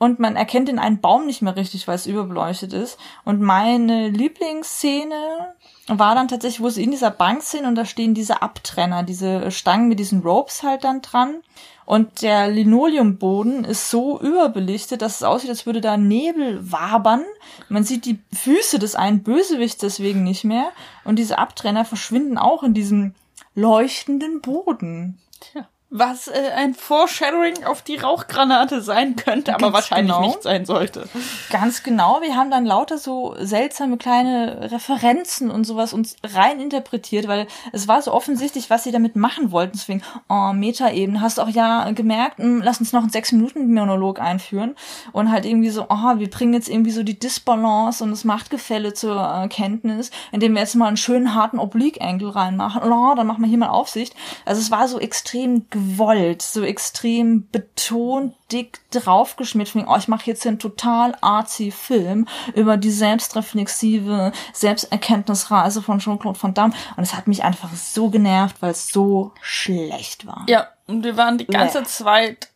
und 0.00 0.18
man 0.18 0.34
erkennt 0.34 0.68
den 0.68 0.78
einen 0.78 1.02
Baum 1.02 1.26
nicht 1.26 1.42
mehr 1.42 1.56
richtig, 1.56 1.86
weil 1.86 1.94
es 1.94 2.06
überbeleuchtet 2.06 2.72
ist. 2.72 2.98
Und 3.26 3.42
meine 3.42 4.08
Lieblingsszene 4.08 5.54
war 5.88 6.14
dann 6.14 6.26
tatsächlich, 6.26 6.62
wo 6.62 6.70
sie 6.70 6.82
in 6.82 6.90
dieser 6.90 7.10
Bank 7.10 7.42
sind 7.42 7.66
und 7.66 7.74
da 7.74 7.84
stehen 7.84 8.14
diese 8.14 8.40
Abtrenner, 8.40 9.02
diese 9.02 9.50
Stangen 9.50 9.88
mit 9.88 9.98
diesen 9.98 10.22
Ropes 10.22 10.62
halt 10.62 10.84
dann 10.84 11.02
dran. 11.02 11.42
Und 11.84 12.22
der 12.22 12.48
Linoleumboden 12.48 13.64
ist 13.66 13.90
so 13.90 14.18
überbelichtet, 14.18 15.02
dass 15.02 15.16
es 15.16 15.22
aussieht, 15.22 15.50
als 15.50 15.66
würde 15.66 15.82
da 15.82 15.98
Nebel 15.98 16.72
wabern. 16.72 17.22
Man 17.68 17.84
sieht 17.84 18.06
die 18.06 18.20
Füße 18.32 18.78
des 18.78 18.94
einen 18.94 19.22
Bösewichts 19.22 19.82
deswegen 19.82 20.24
nicht 20.24 20.44
mehr. 20.44 20.72
Und 21.04 21.18
diese 21.18 21.38
Abtrenner 21.38 21.84
verschwinden 21.84 22.38
auch 22.38 22.62
in 22.62 22.72
diesem 22.72 23.14
leuchtenden 23.54 24.40
Boden. 24.40 25.18
Tja. 25.40 25.68
Was 25.92 26.28
äh, 26.28 26.52
ein 26.54 26.74
Foreshadowing 26.74 27.64
auf 27.64 27.82
die 27.82 27.96
Rauchgranate 27.96 28.80
sein 28.80 29.16
könnte, 29.16 29.54
aber 29.54 29.72
Ganz 29.72 29.74
wahrscheinlich 29.74 30.14
genau. 30.14 30.26
nicht 30.26 30.42
sein 30.44 30.64
sollte. 30.64 31.08
Ganz 31.50 31.82
genau. 31.82 32.20
Wir 32.22 32.36
haben 32.36 32.48
dann 32.50 32.64
lauter 32.64 32.96
so 32.96 33.34
seltsame 33.40 33.96
kleine 33.96 34.70
Referenzen 34.70 35.50
und 35.50 35.64
sowas 35.64 35.92
uns 35.92 36.14
rein 36.22 36.60
interpretiert, 36.60 37.26
weil 37.26 37.48
es 37.72 37.88
war 37.88 38.00
so 38.02 38.12
offensichtlich, 38.12 38.70
was 38.70 38.84
sie 38.84 38.92
damit 38.92 39.16
machen 39.16 39.50
wollten. 39.50 39.72
Deswegen, 39.74 40.02
oh, 40.28 40.52
Metaebene. 40.52 41.20
Hast 41.20 41.38
du 41.38 41.42
auch 41.42 41.48
ja 41.48 41.90
gemerkt, 41.90 42.38
hm, 42.38 42.62
lass 42.62 42.78
uns 42.78 42.92
noch 42.92 43.02
einen 43.02 43.10
sechs 43.10 43.32
Minuten 43.32 43.74
Monolog 43.74 44.20
einführen 44.20 44.76
und 45.10 45.32
halt 45.32 45.44
irgendwie 45.44 45.70
so, 45.70 45.86
oh, 45.88 46.18
wir 46.18 46.30
bringen 46.30 46.54
jetzt 46.54 46.68
irgendwie 46.68 46.92
so 46.92 47.02
die 47.02 47.18
Disbalance 47.18 48.04
und 48.04 48.10
das 48.10 48.24
Machtgefälle 48.24 48.94
zur 48.94 49.16
Erkenntnis, 49.16 50.12
indem 50.30 50.54
wir 50.54 50.60
jetzt 50.60 50.76
mal 50.76 50.86
einen 50.86 50.96
schönen 50.96 51.34
harten 51.34 51.58
Oblique 51.58 52.00
Angle 52.00 52.32
reinmachen. 52.32 52.82
Oh, 52.92 53.14
dann 53.16 53.26
machen 53.26 53.42
wir 53.42 53.48
hier 53.48 53.58
mal 53.58 53.70
Aufsicht. 53.70 54.14
Also 54.44 54.60
es 54.60 54.70
war 54.70 54.86
so 54.86 55.00
extrem 55.00 55.68
gewollt, 55.80 56.42
so 56.42 56.62
extrem 56.62 57.48
betont 57.50 58.34
dick 58.52 58.80
draufgeschmiert. 58.90 59.68
Von 59.68 59.86
oh, 59.86 59.96
ich 59.96 60.08
mache 60.08 60.26
jetzt 60.26 60.46
einen 60.46 60.58
total 60.58 61.16
artsy 61.20 61.70
Film 61.70 62.26
über 62.54 62.76
die 62.76 62.90
selbstreflexive 62.90 64.32
Selbsterkenntnisreise 64.52 65.82
von 65.82 65.98
Jean-Claude 65.98 66.42
Van 66.42 66.54
Damme. 66.54 66.74
Und 66.96 67.02
es 67.02 67.14
hat 67.14 67.26
mich 67.26 67.44
einfach 67.44 67.74
so 67.74 68.10
genervt, 68.10 68.56
weil 68.60 68.72
es 68.72 68.88
so 68.88 69.32
schlecht 69.40 70.26
war. 70.26 70.44
Ja, 70.48 70.68
und 70.86 71.04
wir 71.04 71.16
waren 71.16 71.38
die 71.38 71.46
ganze 71.46 71.80
Bäh. 71.80 71.86
Zeit 71.86 72.48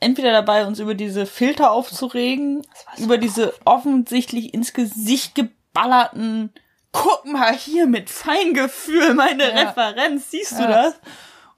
entweder 0.00 0.32
dabei, 0.32 0.66
uns 0.66 0.80
über 0.80 0.94
diese 0.94 1.26
Filter 1.26 1.70
aufzuregen, 1.70 2.62
so 2.96 3.04
über 3.04 3.18
diese 3.18 3.54
offensichtlich 3.64 4.52
ins 4.52 4.72
Gesicht 4.72 5.34
geballerten 5.34 6.52
Guck 6.94 7.24
mal 7.24 7.54
hier 7.54 7.86
mit 7.86 8.10
Feingefühl, 8.10 9.14
meine 9.14 9.44
Ja. 9.48 9.62
Referenz, 9.70 10.30
siehst 10.30 10.58
du 10.58 10.62
Ja. 10.64 10.68
das? 10.68 10.94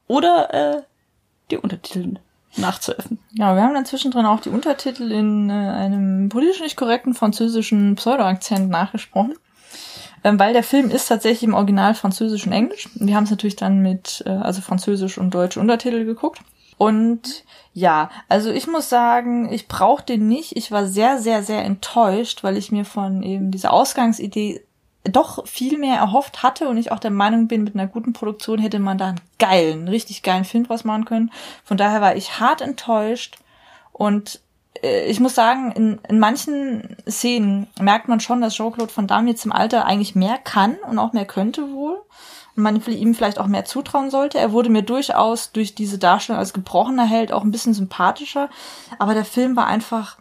Oder 0.06 0.54
äh, 0.54 0.82
die 1.50 1.59
Untertitel 1.59 2.16
nachzuöffnen. 2.57 3.18
Ja, 3.33 3.54
wir 3.57 3.62
haben 3.62 3.74
dann 3.74 3.87
zwischendrin 3.87 4.26
auch 4.26 4.40
die 4.40 4.50
Untertitel 4.50 5.11
in 5.11 5.50
äh, 5.50 5.52
einem 5.52 6.28
politisch 6.28 6.61
nicht 6.61 6.76
korrekten 6.76 7.14
französischen 7.14 7.96
Pseudo-Akzent 7.96 8.70
nachgesprochen. 8.70 9.35
Ähm, 10.22 10.38
weil 10.38 10.54
der 10.54 10.62
Film 10.62 10.90
ist 10.90 11.09
tatsächlich 11.09 11.42
im 11.42 11.54
Original 11.54 11.94
Französisch 11.94 12.46
und 12.46 12.52
Englisch. 12.52 12.88
Wir 12.94 13.14
haben 13.14 13.24
es 13.24 13.30
natürlich 13.30 13.57
dann 13.57 13.80
mit, 13.80 14.22
äh, 14.26 14.30
also 14.30 14.62
Französisch 14.62 15.18
und 15.18 15.35
deutsche 15.35 15.61
Untertitel 15.61 16.04
geguckt. 16.04 16.40
Und 16.78 17.44
ja, 17.72 18.11
also 18.28 18.50
ich 18.50 18.66
muss 18.66 18.88
sagen, 18.88 19.52
ich 19.52 19.68
brauche 19.68 20.04
den 20.04 20.26
nicht. 20.26 20.57
Ich 20.57 20.70
war 20.72 20.87
sehr, 20.87 21.18
sehr, 21.18 21.42
sehr 21.42 21.64
enttäuscht, 21.64 22.42
weil 22.42 22.57
ich 22.57 22.72
mir 22.72 22.85
von 22.85 23.22
eben 23.22 23.50
dieser 23.50 23.72
Ausgangsidee 23.72 24.64
doch 25.04 25.46
viel 25.46 25.78
mehr 25.78 25.96
erhofft 25.96 26.42
hatte 26.42 26.68
und 26.68 26.78
ich 26.78 26.90
auch 26.90 26.98
der 26.98 27.10
Meinung 27.10 27.46
bin, 27.46 27.64
mit 27.64 27.74
einer 27.74 27.86
guten 27.86 28.12
Produktion 28.12 28.58
hätte 28.58 28.78
man 28.78 28.98
da 28.98 29.08
einen 29.08 29.20
geilen, 29.38 29.88
richtig 29.88 30.22
geilen 30.22 30.44
Film 30.44 30.66
draus 30.66 30.84
machen 30.84 31.04
können. 31.04 31.30
Von 31.64 31.76
daher 31.76 32.00
war 32.00 32.16
ich 32.16 32.40
hart 32.40 32.62
enttäuscht 32.62 33.36
und 33.92 34.40
äh, 34.82 35.06
ich 35.06 35.20
muss 35.20 35.34
sagen, 35.34 35.72
in, 35.72 36.00
in 36.08 36.18
manchen 36.18 36.96
Szenen 37.08 37.68
merkt 37.80 38.08
man 38.08 38.20
schon, 38.20 38.40
dass 38.40 38.54
Jean-Claude 38.54 38.96
Van 38.96 39.06
Damme 39.06 39.30
jetzt 39.30 39.44
im 39.44 39.52
Alter 39.52 39.84
eigentlich 39.84 40.14
mehr 40.14 40.38
kann 40.38 40.76
und 40.88 40.98
auch 40.98 41.12
mehr 41.12 41.26
könnte 41.26 41.72
wohl. 41.72 42.00
Und 42.56 42.62
man 42.62 42.80
ihm 42.86 43.16
vielleicht 43.16 43.40
auch 43.40 43.48
mehr 43.48 43.64
zutrauen 43.64 44.10
sollte. 44.10 44.38
Er 44.38 44.52
wurde 44.52 44.70
mir 44.70 44.82
durchaus 44.82 45.50
durch 45.50 45.74
diese 45.74 45.98
Darstellung 45.98 46.38
als 46.38 46.52
gebrochener 46.52 47.04
Held 47.04 47.32
auch 47.32 47.42
ein 47.42 47.50
bisschen 47.50 47.74
sympathischer. 47.74 48.48
Aber 49.00 49.14
der 49.14 49.24
Film 49.24 49.56
war 49.56 49.66
einfach 49.66 50.18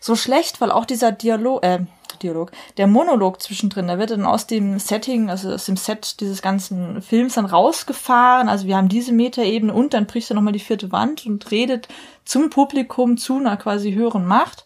so 0.00 0.16
schlecht, 0.16 0.62
weil 0.62 0.70
auch 0.70 0.86
dieser 0.86 1.12
Dialog, 1.12 1.62
äh, 1.62 1.80
Dialog. 2.16 2.52
Der 2.76 2.86
Monolog 2.86 3.40
zwischendrin, 3.42 3.88
da 3.88 3.98
wird 3.98 4.10
dann 4.10 4.24
aus 4.24 4.46
dem 4.46 4.78
Setting, 4.78 5.30
also 5.30 5.52
aus 5.52 5.66
dem 5.66 5.76
Set 5.76 6.20
dieses 6.20 6.42
ganzen 6.42 7.02
Films 7.02 7.34
dann 7.34 7.46
rausgefahren. 7.46 8.48
Also 8.48 8.66
wir 8.66 8.76
haben 8.76 8.88
diese 8.88 9.12
Metaebene 9.12 9.72
und 9.72 9.94
dann 9.94 10.06
bricht 10.06 10.30
er 10.30 10.34
nochmal 10.34 10.52
die 10.52 10.58
vierte 10.58 10.92
Wand 10.92 11.26
und 11.26 11.50
redet 11.50 11.88
zum 12.24 12.50
Publikum 12.50 13.16
zu 13.16 13.38
einer 13.38 13.56
quasi 13.56 13.92
höheren 13.92 14.26
Macht 14.26 14.64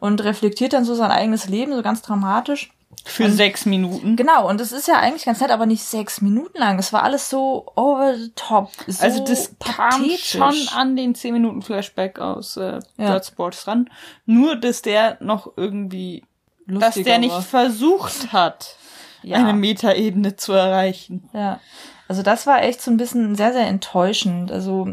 und 0.00 0.22
reflektiert 0.22 0.72
dann 0.72 0.84
so 0.84 0.94
sein 0.94 1.10
eigenes 1.10 1.48
Leben, 1.48 1.74
so 1.74 1.82
ganz 1.82 2.02
dramatisch. 2.02 2.70
Für 3.04 3.24
und, 3.24 3.32
sechs 3.32 3.64
Minuten. 3.64 4.16
Genau, 4.16 4.48
und 4.48 4.60
es 4.60 4.72
ist 4.72 4.88
ja 4.88 4.96
eigentlich 4.96 5.24
ganz 5.24 5.40
nett, 5.40 5.50
aber 5.50 5.66
nicht 5.66 5.82
sechs 5.82 6.20
Minuten 6.20 6.58
lang. 6.58 6.78
Es 6.78 6.92
war 6.92 7.02
alles 7.02 7.30
so 7.30 7.66
over 7.74 8.14
the 8.16 8.32
top. 8.34 8.70
So 8.86 9.02
also 9.02 9.24
das 9.24 9.54
pathetisch. 9.58 10.32
kam 10.38 10.52
schon 10.52 10.76
an 10.76 10.96
den 10.96 11.14
zehn 11.14 11.32
Minuten 11.32 11.62
Flashback 11.62 12.18
aus 12.18 12.56
äh, 12.56 12.80
ja. 12.96 13.10
Bloodsports 13.10 13.66
ran. 13.66 13.88
Nur, 14.26 14.56
dass 14.56 14.82
der 14.82 15.16
noch 15.20 15.52
irgendwie, 15.56 16.24
dass 16.68 16.94
der 16.94 17.18
nicht 17.18 17.32
war. 17.32 17.42
versucht 17.42 18.32
hat, 18.32 18.76
ja. 19.22 19.36
eine 19.36 19.54
Metaebene 19.54 20.36
zu 20.36 20.52
erreichen. 20.52 21.28
Ja, 21.32 21.60
also 22.08 22.22
das 22.22 22.46
war 22.46 22.62
echt 22.62 22.80
so 22.80 22.90
ein 22.90 22.96
bisschen 22.96 23.34
sehr, 23.34 23.52
sehr 23.52 23.66
enttäuschend. 23.66 24.52
Also 24.52 24.88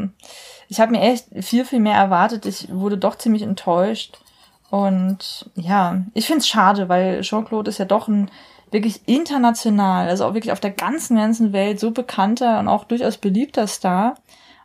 ich 0.68 0.80
habe 0.80 0.92
mir 0.92 1.00
echt 1.00 1.26
viel, 1.40 1.64
viel 1.64 1.80
mehr 1.80 1.96
erwartet. 1.96 2.46
Ich 2.46 2.68
wurde 2.70 2.98
doch 2.98 3.16
ziemlich 3.16 3.42
enttäuscht. 3.42 4.18
Und 4.70 5.50
ja, 5.54 6.02
ich 6.12 6.26
find's 6.26 6.48
schade, 6.48 6.88
weil 6.88 7.20
Jean-Claude 7.20 7.70
ist 7.70 7.78
ja 7.78 7.84
doch 7.84 8.08
ein 8.08 8.30
wirklich 8.70 9.00
international, 9.06 10.08
also 10.08 10.24
auch 10.24 10.34
wirklich 10.34 10.52
auf 10.52 10.60
der 10.60 10.72
ganzen, 10.72 11.16
ganzen 11.16 11.52
Welt 11.52 11.78
so 11.78 11.92
bekannter 11.92 12.58
und 12.58 12.68
auch 12.68 12.84
durchaus 12.84 13.16
beliebter 13.16 13.66
Star. 13.66 14.16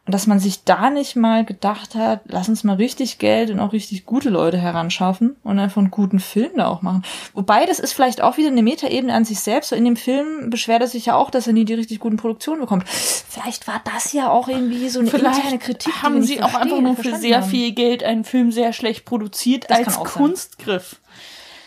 Und 0.08 0.16
dass 0.16 0.26
man 0.26 0.40
sich 0.40 0.64
da 0.64 0.90
nicht 0.90 1.16
mal 1.16 1.46
gedacht 1.46 1.94
hat, 1.94 2.22
lass 2.26 2.50
uns 2.50 2.64
mal 2.64 2.76
richtig 2.76 3.20
Geld 3.20 3.52
und 3.52 3.60
auch 3.60 3.72
richtig 3.72 4.08
gute 4.08 4.32
Leute 4.32 4.58
heranschaffen 4.58 5.36
und 5.44 5.60
einfach 5.60 5.80
einen 5.80 5.92
guten 5.92 6.20
Film 6.20 6.52
da 6.56 6.68
auch 6.68 6.82
machen. 6.82 7.04
Wobei, 7.36 7.68
das 7.68 7.80
ist 7.80 7.94
vielleicht 7.94 8.20
auch 8.22 8.38
wieder 8.38 8.48
eine 8.48 8.64
Metaebene 8.64 9.14
an 9.14 9.26
sich 9.26 9.40
selbst. 9.42 9.70
So 9.70 9.76
in 9.76 9.86
dem 9.86 9.96
Film 9.96 10.50
beschwert 10.50 10.82
er 10.82 10.88
sich 10.88 11.06
ja 11.06 11.16
auch, 11.16 11.30
dass 11.30 11.46
er 11.46 11.54
nie 11.54 11.66
die 11.66 11.76
richtig 11.76 12.00
guten 12.00 12.18
Produktionen 12.18 12.62
bekommt. 12.62 12.90
Vielleicht 12.90 13.68
war 13.68 13.80
das 13.94 14.12
ja 14.12 14.32
auch 14.32 14.48
irgendwie 14.48 14.90
so 14.90 15.02
eine 15.02 15.12
vielleicht 15.12 15.38
interne 15.38 15.60
Kritik. 15.60 15.94
Haben 16.02 16.24
sie 16.24 16.42
auch 16.42 16.56
einfach 16.56 16.82
nur 16.82 16.96
für 16.96 17.16
sehr 17.18 17.42
haben. 17.42 17.50
viel 17.50 17.72
Geld 17.72 18.04
einen 18.04 18.24
Film 18.24 18.52
sehr 18.52 18.74
schlecht 18.74 19.06
produziert 19.06 19.70
das 19.70 19.86
als 19.86 19.98
Kunstgriff. 19.98 21.00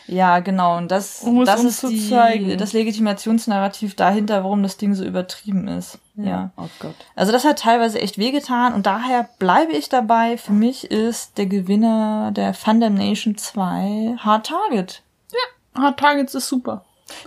Ja, 0.07 0.40
genau. 0.40 0.77
Und 0.77 0.90
das, 0.90 1.23
um 1.23 1.45
das 1.45 1.64
ist 1.64 1.83
die, 1.83 2.11
zeigen. 2.11 2.59
das 2.59 2.73
Legitimationsnarrativ 2.73 3.95
dahinter, 3.95 4.45
warum 4.45 4.62
das 4.62 4.77
Ding 4.77 4.95
so 4.95 5.05
übertrieben 5.05 5.69
ist. 5.69 5.99
Ja. 6.17 6.25
ja. 6.25 6.51
Oh 6.57 6.69
Gott. 6.79 6.95
Also 7.17 7.33
das 7.33 7.45
hat 7.45 7.59
teilweise 7.61 8.01
echt 8.01 8.19
wehgetan 8.19 8.75
und 8.75 8.87
daher 8.87 9.29
bleibe 9.38 9.73
ich 9.73 9.88
dabei. 9.88 10.37
Für 10.37 10.53
mich 10.53 10.90
ist 10.90 11.38
der 11.38 11.47
Gewinner 11.47 12.33
der 12.33 12.55
Nation 12.90 13.37
2 13.37 14.17
Hard 14.19 14.47
Target. 14.47 15.03
Ja, 15.33 15.83
Hard 15.83 15.99
Targets 15.99 16.35
ist 16.35 16.49
super. 16.49 16.85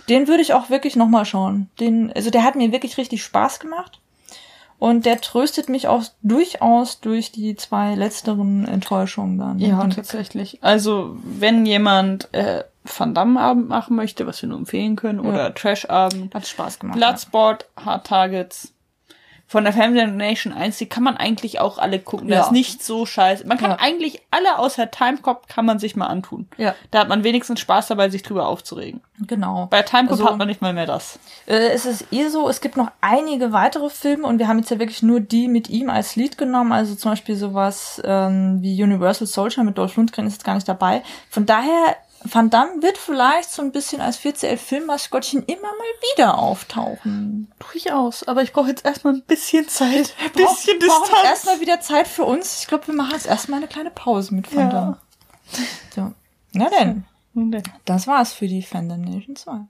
Den 0.08 0.26
würde 0.28 0.42
ich 0.42 0.54
auch 0.54 0.70
wirklich 0.70 0.96
nochmal 0.96 1.24
schauen. 1.24 1.70
Den, 1.80 2.12
also 2.12 2.30
der 2.30 2.42
hat 2.42 2.56
mir 2.56 2.72
wirklich 2.72 2.98
richtig 2.98 3.22
Spaß 3.22 3.60
gemacht. 3.60 4.00
Und 4.78 5.06
der 5.06 5.20
tröstet 5.20 5.68
mich 5.68 5.88
auch 5.88 6.04
durchaus 6.22 7.00
durch 7.00 7.32
die 7.32 7.56
zwei 7.56 7.94
letzteren 7.94 8.66
Enttäuschungen 8.66 9.38
dann. 9.38 9.58
Ja, 9.58 9.84
tatsächlich. 9.88 10.58
Also, 10.62 11.16
wenn 11.22 11.66
jemand 11.66 12.32
äh, 12.32 12.62
Van 12.84 13.14
Damme-Abend 13.14 13.68
machen 13.68 13.96
möchte, 13.96 14.26
was 14.26 14.40
wir 14.40 14.48
nur 14.48 14.58
empfehlen 14.58 14.96
können, 14.96 15.24
ja. 15.24 15.30
oder 15.30 15.54
Trash-Abend. 15.54 16.34
Hat 16.34 16.46
Spaß 16.46 16.78
gemacht. 16.78 16.96
Bloodsport, 16.96 17.66
ja. 17.76 17.84
Hard 17.86 18.06
Targets, 18.06 18.72
von 19.50 19.64
der 19.64 19.72
Family 19.72 20.06
Nation 20.06 20.52
1, 20.52 20.76
die 20.76 20.86
kann 20.86 21.02
man 21.02 21.16
eigentlich 21.16 21.58
auch 21.58 21.78
alle 21.78 21.98
gucken. 21.98 22.28
Ja. 22.28 22.36
Das 22.36 22.46
ist 22.48 22.52
nicht 22.52 22.84
so 22.84 23.06
scheiße. 23.06 23.46
Man 23.46 23.56
kann 23.56 23.70
ja. 23.70 23.78
eigentlich 23.80 24.20
alle 24.30 24.58
außer 24.58 24.90
Timecop 24.90 25.48
kann 25.48 25.64
man 25.64 25.78
sich 25.78 25.96
mal 25.96 26.06
antun. 26.06 26.48
Ja. 26.58 26.74
Da 26.90 27.00
hat 27.00 27.08
man 27.08 27.24
wenigstens 27.24 27.58
Spaß 27.60 27.86
dabei, 27.86 28.10
sich 28.10 28.22
drüber 28.22 28.46
aufzuregen. 28.46 29.00
Genau. 29.26 29.66
Bei 29.70 29.80
Timecop 29.80 30.12
also, 30.12 30.26
hat 30.26 30.36
man 30.36 30.48
nicht 30.48 30.60
mal 30.60 30.74
mehr 30.74 30.84
das. 30.84 31.18
Äh, 31.46 31.70
es 31.70 31.86
ist 31.86 32.12
eh 32.12 32.28
so, 32.28 32.46
es 32.50 32.60
gibt 32.60 32.76
noch 32.76 32.90
einige 33.00 33.50
weitere 33.52 33.88
Filme 33.88 34.26
und 34.26 34.38
wir 34.38 34.48
haben 34.48 34.58
jetzt 34.58 34.70
ja 34.70 34.78
wirklich 34.78 35.02
nur 35.02 35.20
die 35.20 35.48
mit 35.48 35.70
ihm 35.70 35.88
als 35.88 36.14
Lied 36.14 36.36
genommen. 36.36 36.72
Also 36.72 36.94
zum 36.94 37.12
Beispiel 37.12 37.34
sowas 37.34 38.02
ähm, 38.04 38.58
wie 38.60 38.82
Universal 38.82 39.26
Soldier 39.26 39.64
mit 39.64 39.78
Dolph 39.78 39.96
Lundgren 39.96 40.26
ist 40.26 40.34
jetzt 40.34 40.44
gar 40.44 40.56
nicht 40.56 40.68
dabei. 40.68 41.02
Von 41.30 41.46
daher 41.46 41.96
Van 42.24 42.50
Damme 42.50 42.82
wird 42.82 42.98
vielleicht 42.98 43.50
so 43.50 43.62
ein 43.62 43.70
bisschen 43.72 44.00
als 44.00 44.18
4CL-Filmmaskottchen 44.20 45.44
immer 45.44 45.68
mal 45.68 46.14
wieder 46.14 46.38
auftauchen. 46.38 47.50
Durchaus, 47.58 48.26
aber 48.26 48.42
ich 48.42 48.52
brauche 48.52 48.68
jetzt 48.68 48.84
erstmal 48.84 49.14
ein 49.14 49.22
bisschen 49.22 49.68
Zeit. 49.68 50.14
Ein 50.24 50.32
bisschen 50.32 50.78
Brauch, 50.80 51.02
Distanz. 51.02 51.24
erstmal 51.24 51.60
wieder 51.60 51.80
Zeit 51.80 52.08
für 52.08 52.24
uns. 52.24 52.60
Ich 52.60 52.66
glaube, 52.66 52.88
wir 52.88 52.94
machen 52.94 53.12
jetzt 53.12 53.26
erstmal 53.26 53.58
eine 53.58 53.68
kleine 53.68 53.90
Pause 53.90 54.34
mit 54.34 54.54
Van 54.54 54.64
ja. 54.64 54.68
Damme. 54.68 54.98
So. 55.94 56.12
Na 56.52 56.68
denn. 56.70 57.04
Das 57.84 58.06
war's 58.06 58.32
für 58.32 58.48
die 58.48 58.62
Fandom 58.62 59.00
Nation 59.02 59.36
2. 59.36 59.60